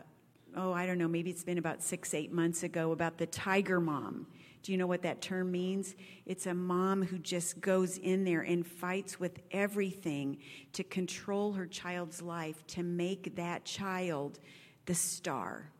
[0.58, 3.80] oh, I don't know, maybe it's been about six, eight months ago about the tiger
[3.80, 4.26] mom.
[4.62, 5.94] Do you know what that term means?
[6.26, 10.36] It's a mom who just goes in there and fights with everything
[10.74, 14.38] to control her child's life, to make that child
[14.84, 15.70] the star.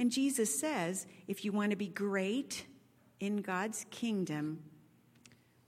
[0.00, 2.64] And Jesus says if you want to be great
[3.20, 4.60] in God's kingdom,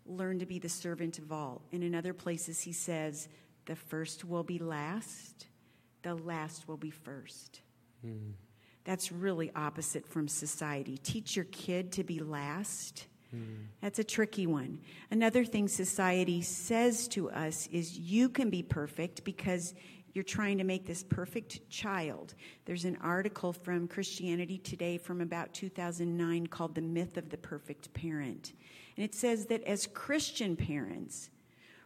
[0.06, 1.60] learn to be the servant of all.
[1.70, 3.28] And in other places, he says,
[3.66, 5.46] the first will be last,
[6.02, 7.60] the last will be first.
[8.04, 8.32] Mm.
[8.84, 10.96] That's really opposite from society.
[10.96, 13.06] Teach your kid to be last.
[13.36, 13.66] Mm.
[13.82, 14.80] That's a tricky one.
[15.10, 19.74] Another thing society says to us is you can be perfect because
[20.14, 22.34] you're trying to make this perfect child.
[22.64, 27.92] There's an article from Christianity Today from about 2009 called The Myth of the Perfect
[27.94, 28.52] Parent.
[28.96, 31.30] And it says that as Christian parents,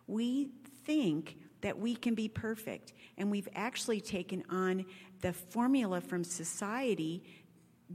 [0.08, 0.50] We
[0.84, 4.86] think that we can be perfect, and we've actually taken on
[5.20, 7.24] the formula from society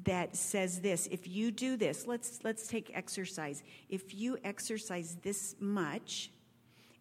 [0.04, 5.54] that says this if you do this let's let's take exercise if you exercise this
[5.60, 6.32] much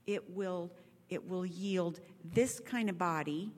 [0.06, 0.72] it will
[1.10, 2.00] it will yield
[2.32, 3.52] this kind of body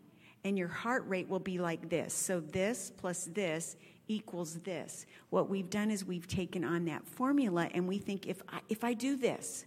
[0.45, 3.77] and your heart rate will be like this so this plus this
[4.09, 8.43] equals this what we've done is we've taken on that formula and we think if
[8.49, 9.65] I, if I do this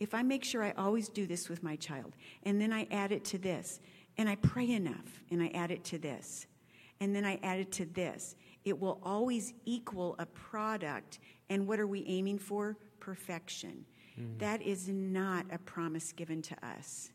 [0.00, 3.12] if I make sure I always do this with my child and then I add
[3.12, 3.80] it to this
[4.16, 6.46] and I pray enough and I add it to this
[7.00, 8.34] and then I add it to this
[8.68, 11.20] it will always equal a product.
[11.48, 12.76] And what are we aiming for?
[13.00, 13.86] Perfection.
[14.18, 14.38] Mm.
[14.38, 17.10] That is not a promise given to us.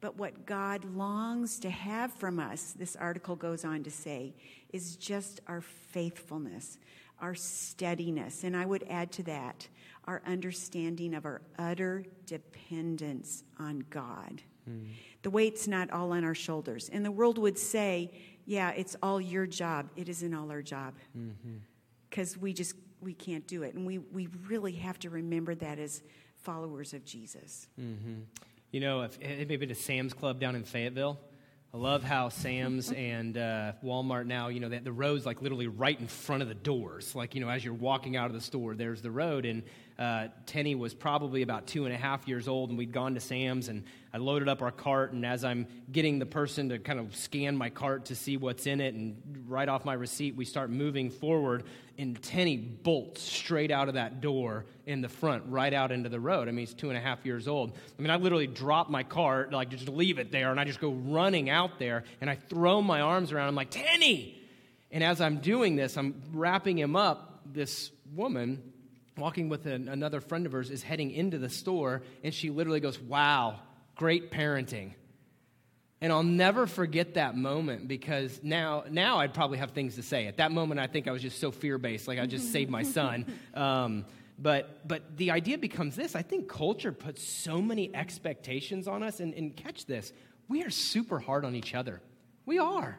[0.00, 4.34] But what God longs to have from us, this article goes on to say,
[4.72, 6.78] is just our faithfulness,
[7.20, 8.44] our steadiness.
[8.44, 9.68] And I would add to that
[10.04, 14.42] our understanding of our utter dependence on God.
[14.68, 14.88] Mm.
[15.22, 16.90] The weight's not all on our shoulders.
[16.92, 18.12] And the world would say,
[18.44, 19.88] yeah, it's all your job.
[19.96, 20.94] It isn't all our job.
[22.08, 22.42] Because mm-hmm.
[22.42, 23.74] we just, we can't do it.
[23.74, 26.02] And we, we really have to remember that as
[26.46, 27.66] followers of Jesus.
[27.78, 28.20] Mm-hmm.
[28.70, 31.18] You know, if anybody been to Sam's Club down in Fayetteville,
[31.74, 35.66] I love how Sam's and uh, Walmart now, you know, the, the road's like literally
[35.66, 37.16] right in front of the doors.
[37.16, 39.44] Like, you know, as you're walking out of the store, there's the road.
[39.44, 39.64] And
[39.98, 43.20] uh, Tenny was probably about two and a half years old, and we'd gone to
[43.20, 45.12] Sam's, and I loaded up our cart.
[45.12, 48.66] And as I'm getting the person to kind of scan my cart to see what's
[48.66, 51.64] in it and write off my receipt, we start moving forward,
[51.96, 56.20] and Tenny bolts straight out of that door in the front, right out into the
[56.20, 56.48] road.
[56.48, 57.72] I mean, he's two and a half years old.
[57.98, 60.80] I mean, I literally drop my cart, like just leave it there, and I just
[60.80, 63.48] go running out there, and I throw my arms around.
[63.48, 64.42] I'm like, Tenny!
[64.90, 67.40] And as I'm doing this, I'm wrapping him up.
[67.50, 68.62] This woman
[69.16, 72.80] walking with an, another friend of hers, is heading into the store, and she literally
[72.80, 73.60] goes, Wow,
[73.96, 74.92] great parenting.
[76.00, 80.26] And I'll never forget that moment because now, now I'd probably have things to say.
[80.26, 82.70] At that moment, I think I was just so fear based, like I just saved
[82.70, 83.26] my son.
[83.54, 84.04] Um,
[84.38, 89.20] but, but the idea becomes this I think culture puts so many expectations on us,
[89.20, 90.12] and, and catch this
[90.48, 92.00] we are super hard on each other.
[92.44, 92.98] We are.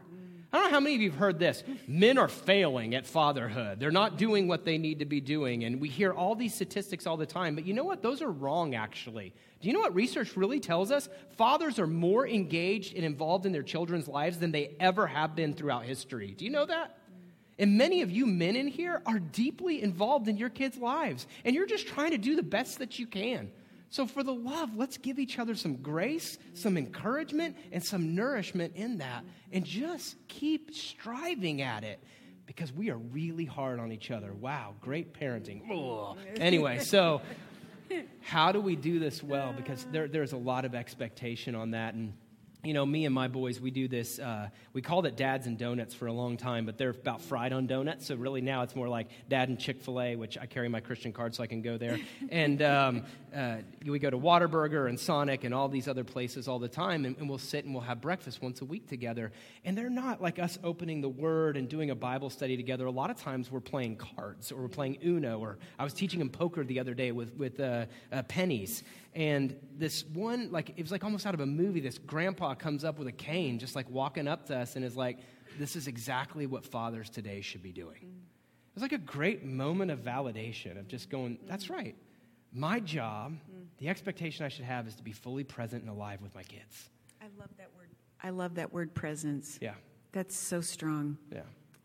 [0.51, 1.63] I don't know how many of you have heard this.
[1.87, 3.81] Men are failing at fatherhood.
[3.81, 5.65] They're not doing what they need to be doing.
[5.65, 7.53] And we hear all these statistics all the time.
[7.53, 8.01] But you know what?
[8.01, 9.33] Those are wrong, actually.
[9.59, 11.09] Do you know what research really tells us?
[11.31, 15.53] Fathers are more engaged and involved in their children's lives than they ever have been
[15.53, 16.33] throughout history.
[16.37, 16.97] Do you know that?
[17.59, 21.27] And many of you men in here are deeply involved in your kids' lives.
[21.43, 23.51] And you're just trying to do the best that you can.
[23.89, 28.75] So, for the love, let's give each other some grace, some encouragement, and some nourishment
[28.75, 29.23] in that.
[29.51, 31.99] And just keep striving at it
[32.45, 34.33] because we are really hard on each other.
[34.33, 35.61] Wow, great parenting.
[35.71, 36.17] Ugh.
[36.37, 37.21] Anyway, so
[38.21, 39.53] how do we do this well?
[39.55, 41.93] Because there, there's a lot of expectation on that.
[41.93, 42.13] And
[42.63, 44.19] you know, me and my boys, we do this.
[44.19, 47.53] Uh, we called it Dads and Donuts for a long time, but they're about fried
[47.53, 48.07] on donuts.
[48.07, 50.79] So really now it's more like Dad and Chick Fil A, which I carry my
[50.79, 51.99] Christian card so I can go there.
[52.29, 53.03] and um,
[53.35, 57.05] uh, we go to Whataburger and Sonic and all these other places all the time,
[57.05, 59.31] and, and, we'll sit and we'll have breakfast once a week together.
[59.65, 62.85] And they're not like us opening the Word and doing a Bible study together.
[62.85, 66.21] A lot of times we're playing cards or we're playing Uno, or I was teaching
[66.21, 68.83] him poker the other day with with uh, uh pennies.
[69.13, 71.79] And this one, like, it was like almost out of a movie.
[71.79, 74.95] This grandpa comes up with a cane, just like walking up to us, and is
[74.95, 75.17] like,
[75.57, 77.97] This is exactly what fathers today should be doing.
[78.01, 81.95] It was like a great moment of validation of just going, That's right.
[82.53, 83.37] My job,
[83.77, 86.89] the expectation I should have is to be fully present and alive with my kids.
[87.21, 87.89] I love that word.
[88.23, 89.59] I love that word presence.
[89.61, 89.73] Yeah.
[90.11, 91.17] That's so strong.
[91.31, 91.41] Yeah.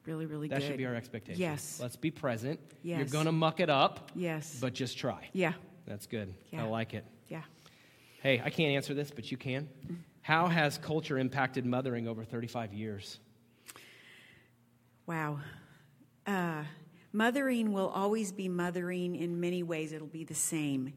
[0.06, 0.56] Really, really good.
[0.56, 0.68] that good.
[0.68, 1.40] should be our expectation.
[1.40, 1.78] Yes.
[1.80, 2.58] Let's be present.
[2.82, 2.98] Yes.
[2.98, 4.10] You're going to muck it up.
[4.14, 4.58] Yes.
[4.60, 5.28] But just try.
[5.32, 5.52] Yeah.
[5.86, 6.32] That's good.
[6.50, 6.64] Yeah.
[6.64, 7.04] I like it.
[7.28, 7.42] Yeah.
[8.22, 9.68] Hey, I can't answer this, but you can.
[10.22, 13.18] How has culture impacted mothering over 35 years?
[15.06, 15.40] Wow.
[16.26, 16.62] Uh,
[17.12, 20.92] mothering will always be mothering in many ways, it'll be the same.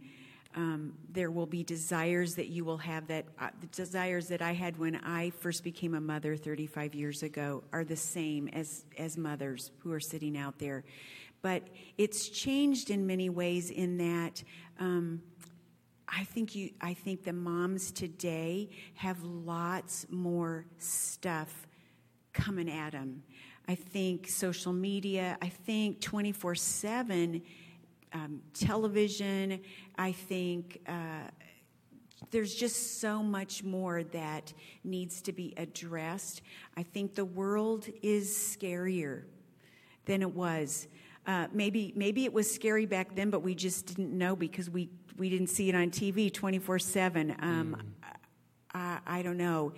[0.56, 4.54] Um, there will be desires that you will have that uh, the desires that I
[4.54, 9.18] had when I first became a mother 35 years ago are the same as as
[9.18, 10.86] mothers who are sitting out there,
[11.42, 11.64] but
[11.98, 14.42] it's changed in many ways in that
[14.80, 15.22] um,
[16.08, 21.68] I think you I think the moms today have lots more stuff
[22.32, 23.24] coming at them.
[23.68, 27.42] I think social media, I think 24 7
[28.14, 29.60] um, television,
[29.98, 31.30] I think uh,
[32.32, 34.54] there's just so much more that
[34.84, 36.42] needs to be addressed.
[36.78, 39.24] I think the world is scarier
[40.06, 40.88] than it was.
[41.26, 44.90] Uh, maybe maybe it was scary back then, but we just didn't know because we
[45.18, 47.36] we didn't see it on TV twenty four seven.
[47.40, 47.82] Um,
[48.74, 49.74] I, I don't know.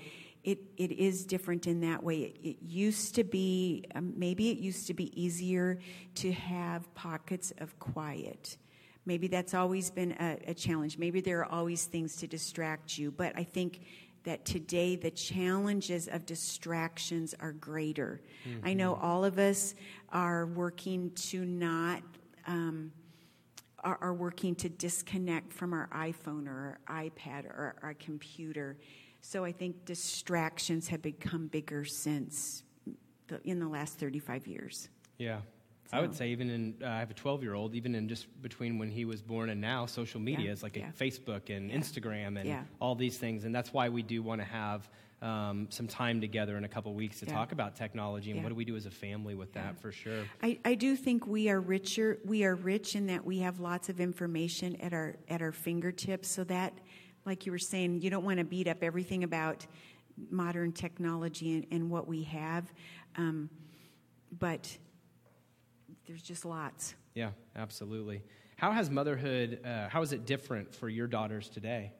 [0.48, 2.20] It it is different in that way.
[2.28, 5.78] It, it used to be um, maybe it used to be easier
[6.16, 8.58] to have pockets of quiet.
[9.06, 10.98] Maybe that's always been a, a challenge.
[10.98, 13.82] Maybe there are always things to distract you, but I think
[14.24, 18.22] that today the challenges of distractions are greater.
[18.64, 19.76] I know all of us
[20.14, 22.04] are working to not.
[22.46, 22.94] Um,
[23.84, 28.78] are, are working to disconnect from our iPhone or our iPad or our computer.
[29.22, 32.64] So I think distractions have become bigger since
[33.28, 34.90] the, in the last 35 years.
[35.18, 35.40] Yeah.
[35.92, 38.28] I would say even in uh, I have a 12 year old even in just
[38.42, 40.92] between when he was born and now social media Yeah, is like a yeah.
[41.00, 41.78] Facebook and Yeah.
[41.78, 44.90] Instagram and all these things and that's why we do want to have
[45.22, 48.56] um, some time together in a couple weeks to talk about technology and what do
[48.56, 50.26] we do as a family with that for sure.
[50.44, 52.20] I, I do think we are richer.
[52.24, 56.28] We are rich in that we have lots of information at our at our fingertips.
[56.28, 56.74] So that,
[57.28, 59.68] like you were saying, you don't want to beat up everything about
[60.32, 62.74] modern technology and, and what we have,
[63.18, 63.50] um,
[64.40, 64.76] but
[66.08, 66.96] there's just lots.
[67.14, 68.24] Yeah, absolutely.
[68.56, 71.92] How has motherhood uh, how is it different for your daughters today?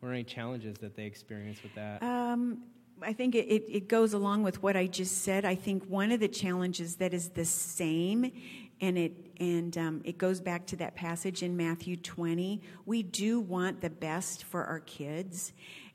[0.00, 2.02] What are any challenges that they experience with that?
[2.02, 2.62] Um,
[3.02, 5.44] I think it, it, it goes along with what I just said.
[5.44, 8.32] I think one of the challenges that is the same,
[8.80, 12.60] and it and um, it goes back to that passage in Matthew 20.
[12.86, 15.52] We do want the best for our kids,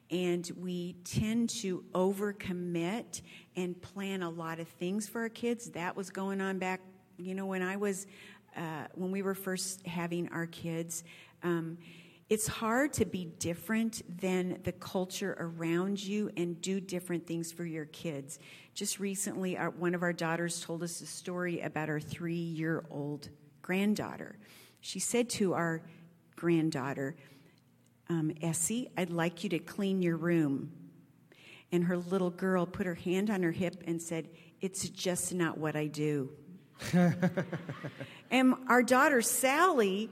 [0.09, 3.21] and we tend to overcommit
[3.55, 5.71] and plan a lot of things for our kids.
[5.71, 6.81] That was going on back,
[7.17, 8.07] you know, when I was
[8.55, 11.03] uh, when we were first having our kids.
[11.43, 11.77] Um,
[12.29, 17.65] it's hard to be different than the culture around you and do different things for
[17.65, 18.39] your kids.
[18.73, 22.85] Just recently, our, one of our daughters told us a story about our three year
[22.89, 23.29] old
[23.61, 24.37] granddaughter.
[24.79, 25.81] She said to our
[26.35, 27.15] granddaughter,
[28.09, 30.71] um, Essie, I'd like you to clean your room.
[31.71, 34.29] And her little girl put her hand on her hip and said,
[34.61, 36.29] It's just not what I do.
[38.31, 40.09] and our daughter, Sally,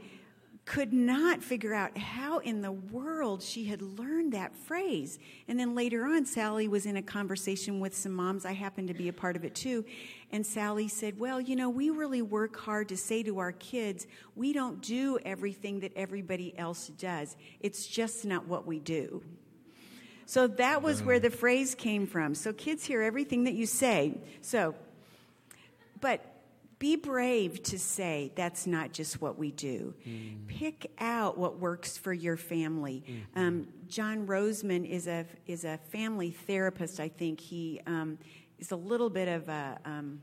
[0.72, 5.20] could not figure out how in the world she had learned that phrase.
[5.50, 8.46] And then later on, Sally was in a conversation with some moms.
[8.46, 9.84] I happened to be a part of it too.
[10.32, 14.08] And Sally said, Well, you know, we really work hard to say to our kids,
[14.38, 17.36] we don't do everything that everybody else does.
[17.60, 19.22] It's just not what we do.
[20.26, 22.34] So that was where the phrase came from.
[22.34, 24.22] So kids hear everything that you say.
[24.40, 24.76] So,
[26.00, 26.31] but
[26.82, 29.94] be brave to say that's not just what we do.
[30.48, 33.04] Pick out what works for your family.
[33.36, 37.00] Um, John Rosemond is a is a family therapist.
[37.00, 38.18] I think he um,
[38.58, 39.80] is a little bit of a.
[39.86, 40.22] Um,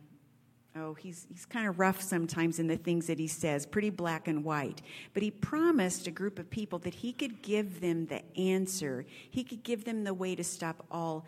[0.77, 4.29] Oh, he's, he's kind of rough sometimes in the things that he says, pretty black
[4.29, 4.81] and white.
[5.13, 9.05] But he promised a group of people that he could give them the answer.
[9.29, 11.25] He could give them the way to stop all,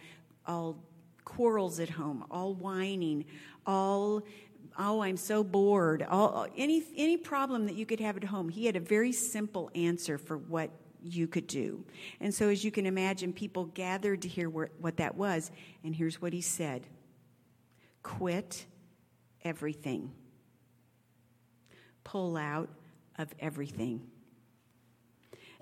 [0.46, 0.76] all
[1.24, 3.24] quarrels at home, all whining,
[3.66, 4.22] all,
[4.78, 8.48] oh, I'm so bored, all, any, any problem that you could have at home.
[8.48, 10.70] He had a very simple answer for what
[11.02, 11.84] you could do.
[12.20, 15.50] And so, as you can imagine, people gathered to hear where, what that was.
[15.84, 16.86] And here's what he said
[18.02, 18.66] quit
[19.44, 20.12] everything.
[22.04, 22.68] Pull out
[23.18, 24.02] of everything.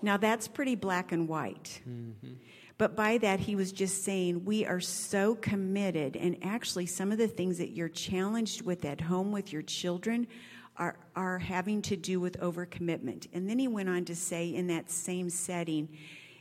[0.00, 1.80] Now that's pretty black and white.
[1.88, 2.34] Mm-hmm.
[2.78, 6.16] But by that, he was just saying, we are so committed.
[6.16, 10.28] And actually, some of the things that you're challenged with at home with your children
[10.76, 13.26] are, are having to do with overcommitment.
[13.32, 15.88] And then he went on to say, in that same setting,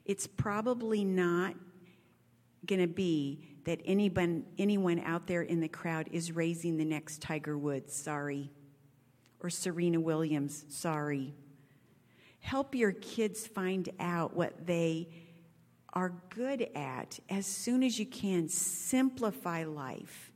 [0.05, 1.55] it's probably not
[2.67, 7.19] going to be that anyone, anyone out there in the crowd is raising the next
[7.21, 8.51] Tiger Woods, sorry,
[9.39, 11.33] or Serena Williams, sorry.
[12.39, 15.09] Help your kids find out what they
[15.97, 18.47] are good at as soon as you can.
[18.47, 20.31] Simplify life.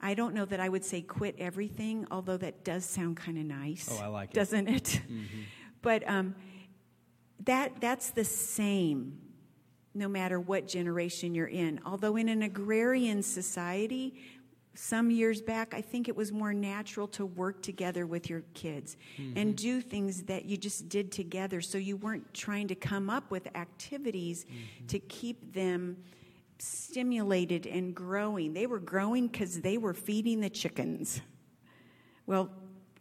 [0.00, 3.44] I don't know that I would say quit everything, although that does sound kind of
[3.44, 3.86] nice.
[3.92, 4.34] Oh, I like it.
[4.34, 5.00] Doesn't it?
[5.82, 6.36] But um,
[7.44, 9.18] that that's the same
[9.94, 11.80] no matter what generation you're in.
[11.84, 14.14] Although in an agrarian society,
[14.74, 18.96] some years back, I think it was more natural to work together with your kids
[19.18, 19.50] and mm-hmm.
[19.52, 21.60] do things that you just did together.
[21.60, 24.86] So you weren't trying to come up with activities mm-hmm.
[24.86, 25.98] to keep them
[26.58, 28.54] stimulated and growing.
[28.54, 31.20] They were growing because they were feeding the chickens.
[32.26, 32.50] Well,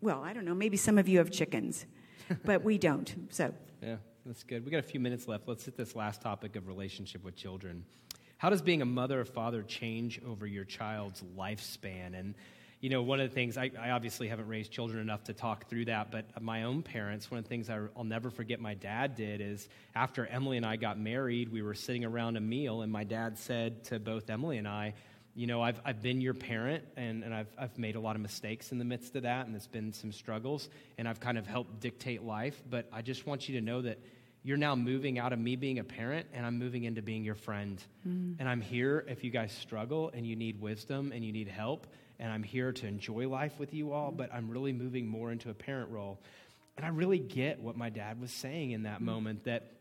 [0.01, 0.55] well, I don't know.
[0.55, 1.85] Maybe some of you have chickens,
[2.43, 3.13] but we don't.
[3.29, 4.65] So Yeah, that's good.
[4.65, 5.47] We got a few minutes left.
[5.47, 7.85] Let's hit this last topic of relationship with children.
[8.41, 12.19] How does being a mother or father change over your child's lifespan?
[12.19, 12.33] And
[12.79, 15.69] you know, one of the things, I, I, obviously haven't raised children enough to talk
[15.69, 18.73] through that, but my own parents, one of the things I, will never forget my
[18.73, 22.81] dad did is after Emily and I got married, we were sitting around a meal,
[22.81, 24.95] and my dad said to both Emily and I,
[25.35, 28.23] you know, I've, I've been your parent, and, and I've, I've made a lot of
[28.23, 30.67] mistakes in the midst of that, and it's been some struggles,
[30.97, 33.99] and I've kind of helped dictate life, but I just want you to know that
[34.43, 37.35] you're now moving out of me being a parent and I'm moving into being your
[37.35, 37.83] friend.
[38.07, 38.37] Mm.
[38.39, 41.87] And I'm here if you guys struggle and you need wisdom and you need help
[42.19, 45.49] and I'm here to enjoy life with you all, but I'm really moving more into
[45.49, 46.19] a parent role.
[46.77, 49.05] And I really get what my dad was saying in that mm-hmm.
[49.05, 49.71] moment that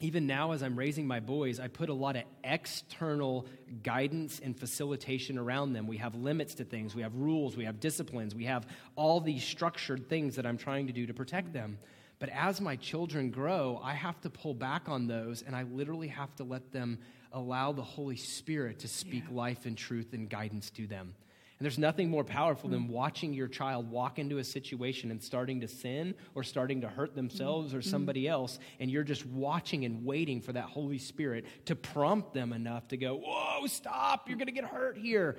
[0.00, 3.46] even now, as I'm raising my boys, I put a lot of external
[3.82, 5.86] guidance and facilitation around them.
[5.86, 9.44] We have limits to things, we have rules, we have disciplines, we have all these
[9.44, 11.78] structured things that I'm trying to do to protect them.
[12.24, 16.08] But as my children grow, I have to pull back on those, and I literally
[16.08, 16.98] have to let them
[17.34, 19.36] allow the Holy Spirit to speak yeah.
[19.36, 21.14] life and truth and guidance to them.
[21.58, 22.88] And there's nothing more powerful than mm.
[22.88, 27.14] watching your child walk into a situation and starting to sin or starting to hurt
[27.14, 27.84] themselves or mm.
[27.84, 28.30] somebody mm.
[28.30, 32.88] else, and you're just watching and waiting for that Holy Spirit to prompt them enough
[32.88, 35.36] to go, Whoa, stop, you're going to get hurt here.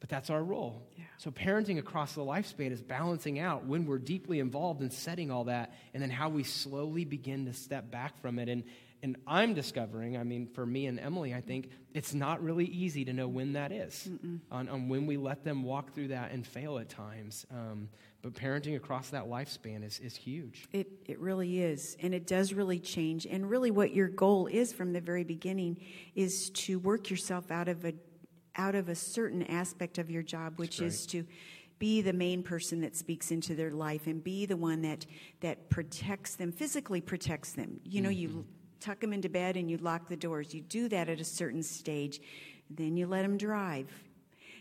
[0.00, 0.86] But that's our role.
[0.96, 1.04] Yeah.
[1.18, 5.44] So, parenting across the lifespan is balancing out when we're deeply involved in setting all
[5.44, 8.48] that, and then how we slowly begin to step back from it.
[8.48, 8.64] And,
[9.02, 13.04] and I'm discovering, I mean, for me and Emily, I think it's not really easy
[13.06, 14.08] to know when that is,
[14.50, 17.46] on, on, when we let them walk through that and fail at times.
[17.50, 17.88] Um,
[18.22, 20.66] but parenting across that lifespan is, is huge.
[20.72, 21.96] It, it really is.
[22.00, 23.26] And it does really change.
[23.26, 25.78] And really, what your goal is from the very beginning
[26.14, 27.94] is to work yourself out of a,
[28.56, 31.24] out of a certain aspect of your job, which is to
[31.78, 35.04] be the main person that speaks into their life and be the one that
[35.40, 38.38] that protects them physically protects them you know mm-hmm.
[38.38, 38.46] you
[38.80, 40.54] tuck them into bed and you lock the doors.
[40.54, 42.20] You do that at a certain stage.
[42.70, 43.90] Then you let them drive.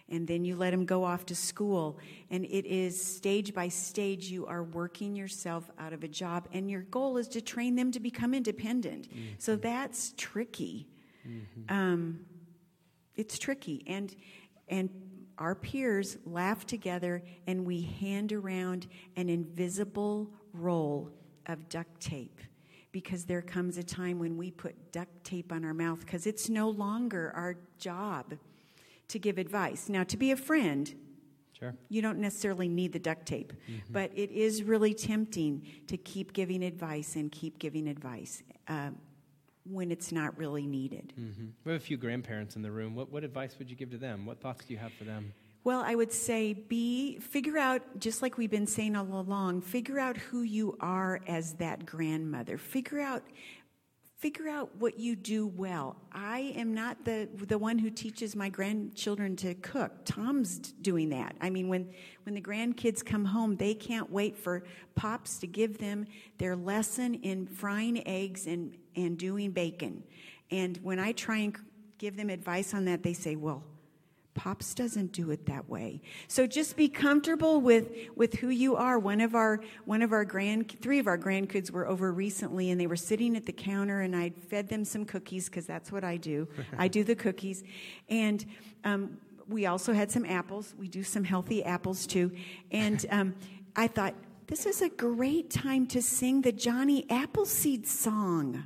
[0.07, 1.99] And then you let them go off to school.
[2.29, 6.47] And it is stage by stage, you are working yourself out of a job.
[6.53, 9.09] And your goal is to train them to become independent.
[9.09, 9.33] Mm-hmm.
[9.39, 10.87] So that's tricky.
[11.27, 11.75] Mm-hmm.
[11.75, 12.19] Um,
[13.15, 13.83] it's tricky.
[13.87, 14.15] And,
[14.67, 14.89] and
[15.37, 21.11] our peers laugh together and we hand around an invisible roll
[21.47, 22.39] of duct tape
[22.91, 26.49] because there comes a time when we put duct tape on our mouth because it's
[26.49, 28.35] no longer our job
[29.09, 29.89] to give advice.
[29.89, 30.93] Now, to be a friend,
[31.57, 31.73] Sure.
[31.87, 33.93] You don't necessarily need the duct tape, mm-hmm.
[33.93, 38.89] but it is really tempting to keep giving advice and keep giving advice uh,
[39.69, 41.13] when it's not really needed.
[41.19, 41.45] Mm-hmm.
[41.63, 42.95] We have a few grandparents in the room.
[42.95, 44.25] What, what advice would you give to them?
[44.25, 45.33] What thoughts do you have for them?
[45.63, 49.97] Well, I would say be figure out just like we've been saying all along, figure
[49.97, 52.59] out who you are as that grandmother.
[52.59, 53.23] Figure out
[54.25, 55.95] figure out what you do well.
[56.11, 59.91] I am not the the one who teaches my grandchildren to cook.
[60.03, 61.35] Tom's doing that.
[61.41, 64.63] I mean, when when the grandkids come home, they can't wait for
[64.95, 66.07] pops to give them
[66.39, 70.03] their lesson in frying eggs and and doing bacon.
[70.49, 71.55] And when I try and
[71.99, 73.63] give them advice on that, they say, "Well,
[74.35, 76.01] Pops doesn't do it that way.
[76.27, 78.99] So just be comfortable with, with who you are.
[78.99, 82.79] One of our one of our grand three of our grandkids were over recently and
[82.79, 86.03] they were sitting at the counter and I fed them some cookies because that's what
[86.03, 86.47] I do.
[86.77, 87.63] I do the cookies.
[88.09, 88.45] And
[88.83, 89.17] um,
[89.47, 90.75] we also had some apples.
[90.77, 92.31] We do some healthy apples too.
[92.71, 93.35] And um,
[93.75, 94.15] I thought,
[94.47, 98.65] this is a great time to sing the Johnny Appleseed song.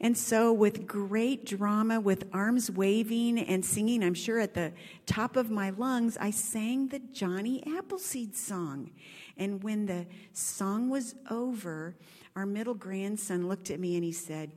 [0.00, 4.72] And so, with great drama, with arms waving and singing, I'm sure at the
[5.06, 8.90] top of my lungs, I sang the Johnny Appleseed song.
[9.36, 11.96] And when the song was over,
[12.34, 14.52] our middle grandson looked at me and he said,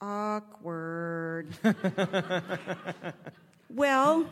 [0.00, 1.48] Awkward.
[3.70, 4.26] well,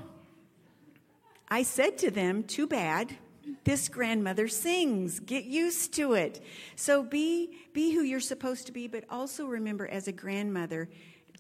[1.49, 3.17] I said to them, Too bad
[3.65, 5.21] this grandmother sings.
[5.21, 6.43] Get used to it.
[6.75, 10.89] So be be who you're supposed to be, but also remember as a grandmother,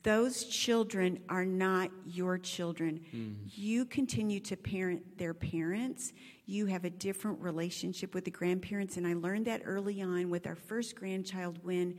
[0.02, 3.00] those children are not your children.
[3.14, 3.34] Mm.
[3.56, 6.12] You continue to parent their parents.
[6.46, 8.96] You have a different relationship with the grandparents.
[8.96, 11.96] And I learned that early on with our first grandchild when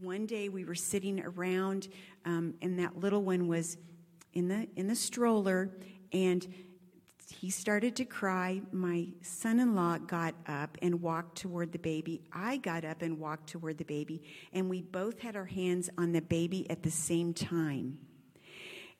[0.00, 1.88] one day we were sitting around
[2.24, 3.78] um, and that little one was
[4.34, 5.70] in the in the stroller
[6.12, 6.46] and
[7.28, 8.62] he started to cry.
[8.70, 12.22] My son in law got up and walked toward the baby.
[12.32, 14.22] I got up and walked toward the baby,
[14.52, 17.98] and we both had our hands on the baby at the same time.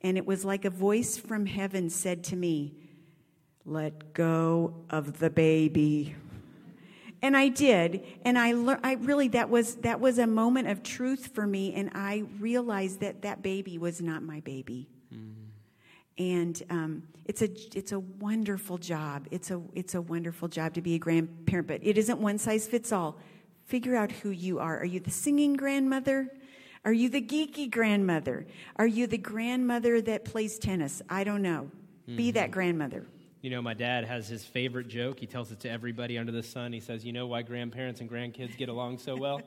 [0.00, 2.74] And it was like a voice from heaven said to me,
[3.64, 6.16] Let go of the baby.
[7.22, 8.80] And I did, and I, learned.
[8.84, 13.00] I really that was that was a moment of truth for me, and I realized
[13.00, 14.88] that that baby was not my baby.
[16.18, 16.32] Mm.
[16.32, 19.26] and um, it's a it's a wonderful job.
[19.30, 22.66] It's a it's a wonderful job to be a grandparent, but it isn't one size
[22.66, 23.18] fits all.
[23.64, 24.78] Figure out who you are.
[24.78, 26.28] Are you the singing grandmother?
[26.84, 28.46] Are you the geeky grandmother?
[28.76, 31.02] Are you the grandmother that plays tennis?
[31.10, 31.68] I don't know.
[32.08, 32.16] Mm-hmm.
[32.16, 33.04] Be that grandmother.
[33.42, 35.18] You know, my dad has his favorite joke.
[35.18, 36.72] He tells it to everybody under the sun.
[36.72, 39.40] He says, You know why grandparents and grandkids get along so well?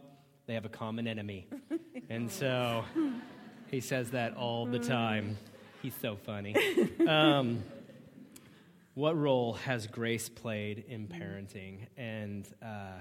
[0.48, 1.48] They have a common enemy.
[2.12, 2.84] And so
[3.70, 5.38] he says that all the time.
[5.82, 6.56] He's so funny.
[7.08, 7.64] Um,
[8.94, 11.88] what role has grace played in parenting?
[11.98, 13.00] And, uh,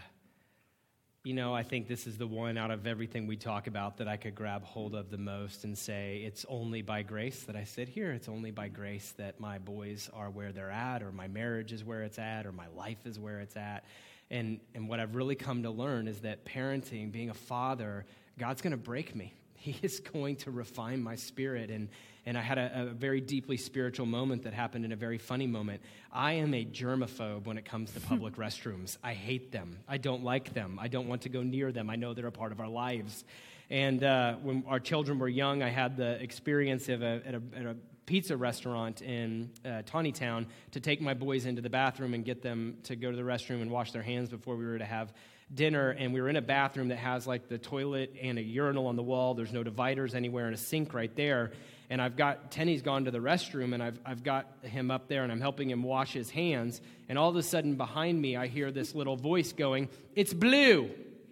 [1.25, 4.07] you know, I think this is the one out of everything we talk about that
[4.09, 7.65] I could grab hold of the most and say, it's only by grace that I
[7.65, 8.13] sit here.
[8.13, 11.85] It's only by grace that my boys are where they're at, or my marriage is
[11.85, 13.85] where it's at, or my life is where it's at.
[14.31, 18.07] And, and what I've really come to learn is that parenting, being a father,
[18.39, 19.35] God's going to break me.
[19.61, 21.69] He is going to refine my spirit.
[21.69, 21.89] And,
[22.29, 25.47] and I had a, a, very deeply spiritual moment that happened in a very funny
[25.47, 25.81] moment.
[26.13, 28.99] I am a germaphobe when it comes to public restrooms.
[29.03, 29.79] I hate them.
[29.89, 30.79] I don't like them.
[30.79, 31.89] I don't want to go near them.
[31.89, 33.25] I know they're a part of our lives.
[33.71, 37.43] And uh, when our children were young, I had the experience of a, at, a,
[37.57, 42.27] at a pizza restaurant in uh, Town to take my boys into the bathroom and
[42.27, 44.85] get them to go to the restroom and wash their hands before we were to
[44.85, 45.15] have
[45.55, 48.87] dinner and we were in a bathroom that has like the toilet and a urinal
[48.87, 51.53] on the wall there's no dividers anywhere and a sink right there
[51.91, 55.23] and I've got Tenny's gone to the restroom, and I've, I've got him up there,
[55.23, 56.81] and I'm helping him wash his hands.
[57.09, 60.91] And all of a sudden, behind me, I hear this little voice going, It's blue!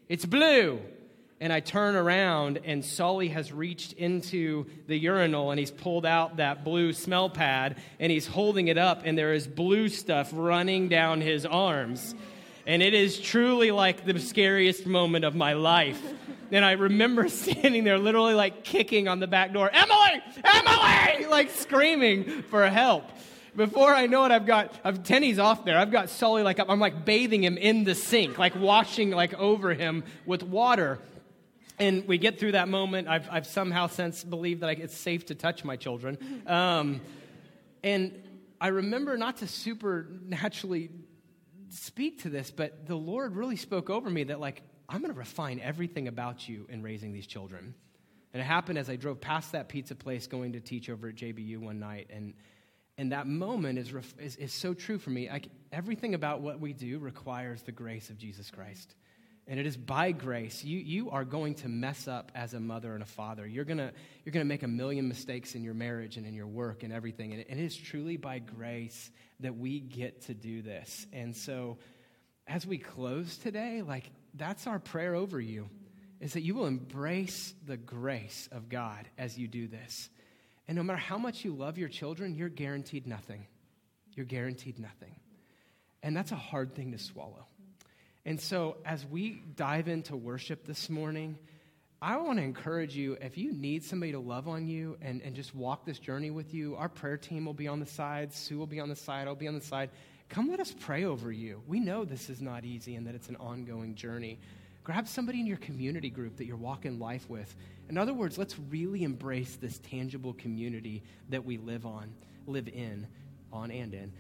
[0.08, 0.80] It's blue!
[1.38, 6.38] And I turn around, and Sully has reached into the urinal and he's pulled out
[6.38, 10.88] that blue smell pad and he's holding it up, and there is blue stuff running
[10.88, 12.14] down his arms.
[12.66, 16.02] And it is truly like the scariest moment of my life.
[16.50, 21.50] And I remember standing there, literally like kicking on the back door, Emily, Emily, like
[21.50, 23.04] screaming for help.
[23.54, 25.78] Before I know it, I've got I've Tenny's off there.
[25.78, 29.72] I've got Sully like I'm like bathing him in the sink, like washing like over
[29.72, 30.98] him with water.
[31.78, 33.08] And we get through that moment.
[33.08, 36.18] I've, I've somehow since believed that it's safe to touch my children.
[36.46, 37.00] Um,
[37.82, 38.22] and
[38.60, 40.90] I remember not to supernaturally
[41.68, 45.18] speak to this, but the Lord really spoke over me that like I'm going to
[45.18, 47.74] refine everything about you in raising these children.
[48.32, 51.16] And it happened as I drove past that pizza place going to teach over at
[51.16, 52.08] JBU one night.
[52.10, 52.34] And,
[52.98, 55.28] and that moment is, is, is so true for me.
[55.28, 55.40] I,
[55.72, 58.94] everything about what we do requires the grace of Jesus Christ.
[59.48, 60.64] And it is by grace.
[60.64, 63.46] You, you are going to mess up as a mother and a father.
[63.46, 63.78] You're going
[64.24, 67.32] you're to make a million mistakes in your marriage and in your work and everything.
[67.32, 69.10] And it is truly by grace
[69.40, 71.06] that we get to do this.
[71.12, 71.78] And so
[72.48, 75.68] as we close today, like that's our prayer over you,
[76.20, 80.08] is that you will embrace the grace of God as you do this.
[80.68, 83.46] And no matter how much you love your children, you're guaranteed nothing.
[84.14, 85.14] You're guaranteed nothing.
[86.02, 87.46] And that's a hard thing to swallow.
[88.24, 91.38] And so, as we dive into worship this morning,
[92.02, 95.34] I want to encourage you if you need somebody to love on you and, and
[95.34, 98.58] just walk this journey with you, our prayer team will be on the side, Sue
[98.58, 99.90] will be on the side, I'll be on the side.
[100.28, 101.62] Come let us pray over you.
[101.66, 104.38] We know this is not easy and that it's an ongoing journey.
[104.84, 107.54] Grab somebody in your community group that you're walking life with.
[107.88, 112.12] In other words, let's really embrace this tangible community that we live on,
[112.46, 113.06] live in,
[113.52, 114.12] on and in.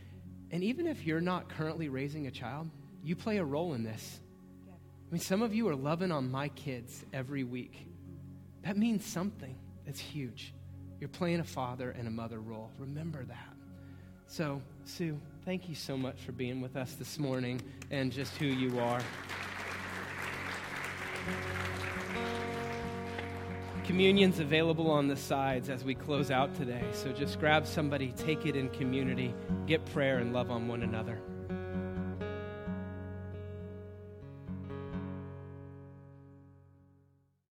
[0.50, 2.70] And even if you're not currently raising a child,
[3.02, 4.20] you play a role in this.
[4.68, 7.86] I mean, some of you are loving on my kids every week.
[8.62, 9.54] That means something.
[9.86, 10.52] It's huge.
[10.98, 12.70] You're playing a father and a mother role.
[12.78, 13.52] Remember that.
[14.26, 18.46] So, Sue, thank you so much for being with us this morning and just who
[18.46, 19.00] you are.
[23.84, 26.82] Communion's available on the sides as we close out today.
[26.92, 29.32] So just grab somebody, take it in community,
[29.68, 31.20] get prayer, and love on one another.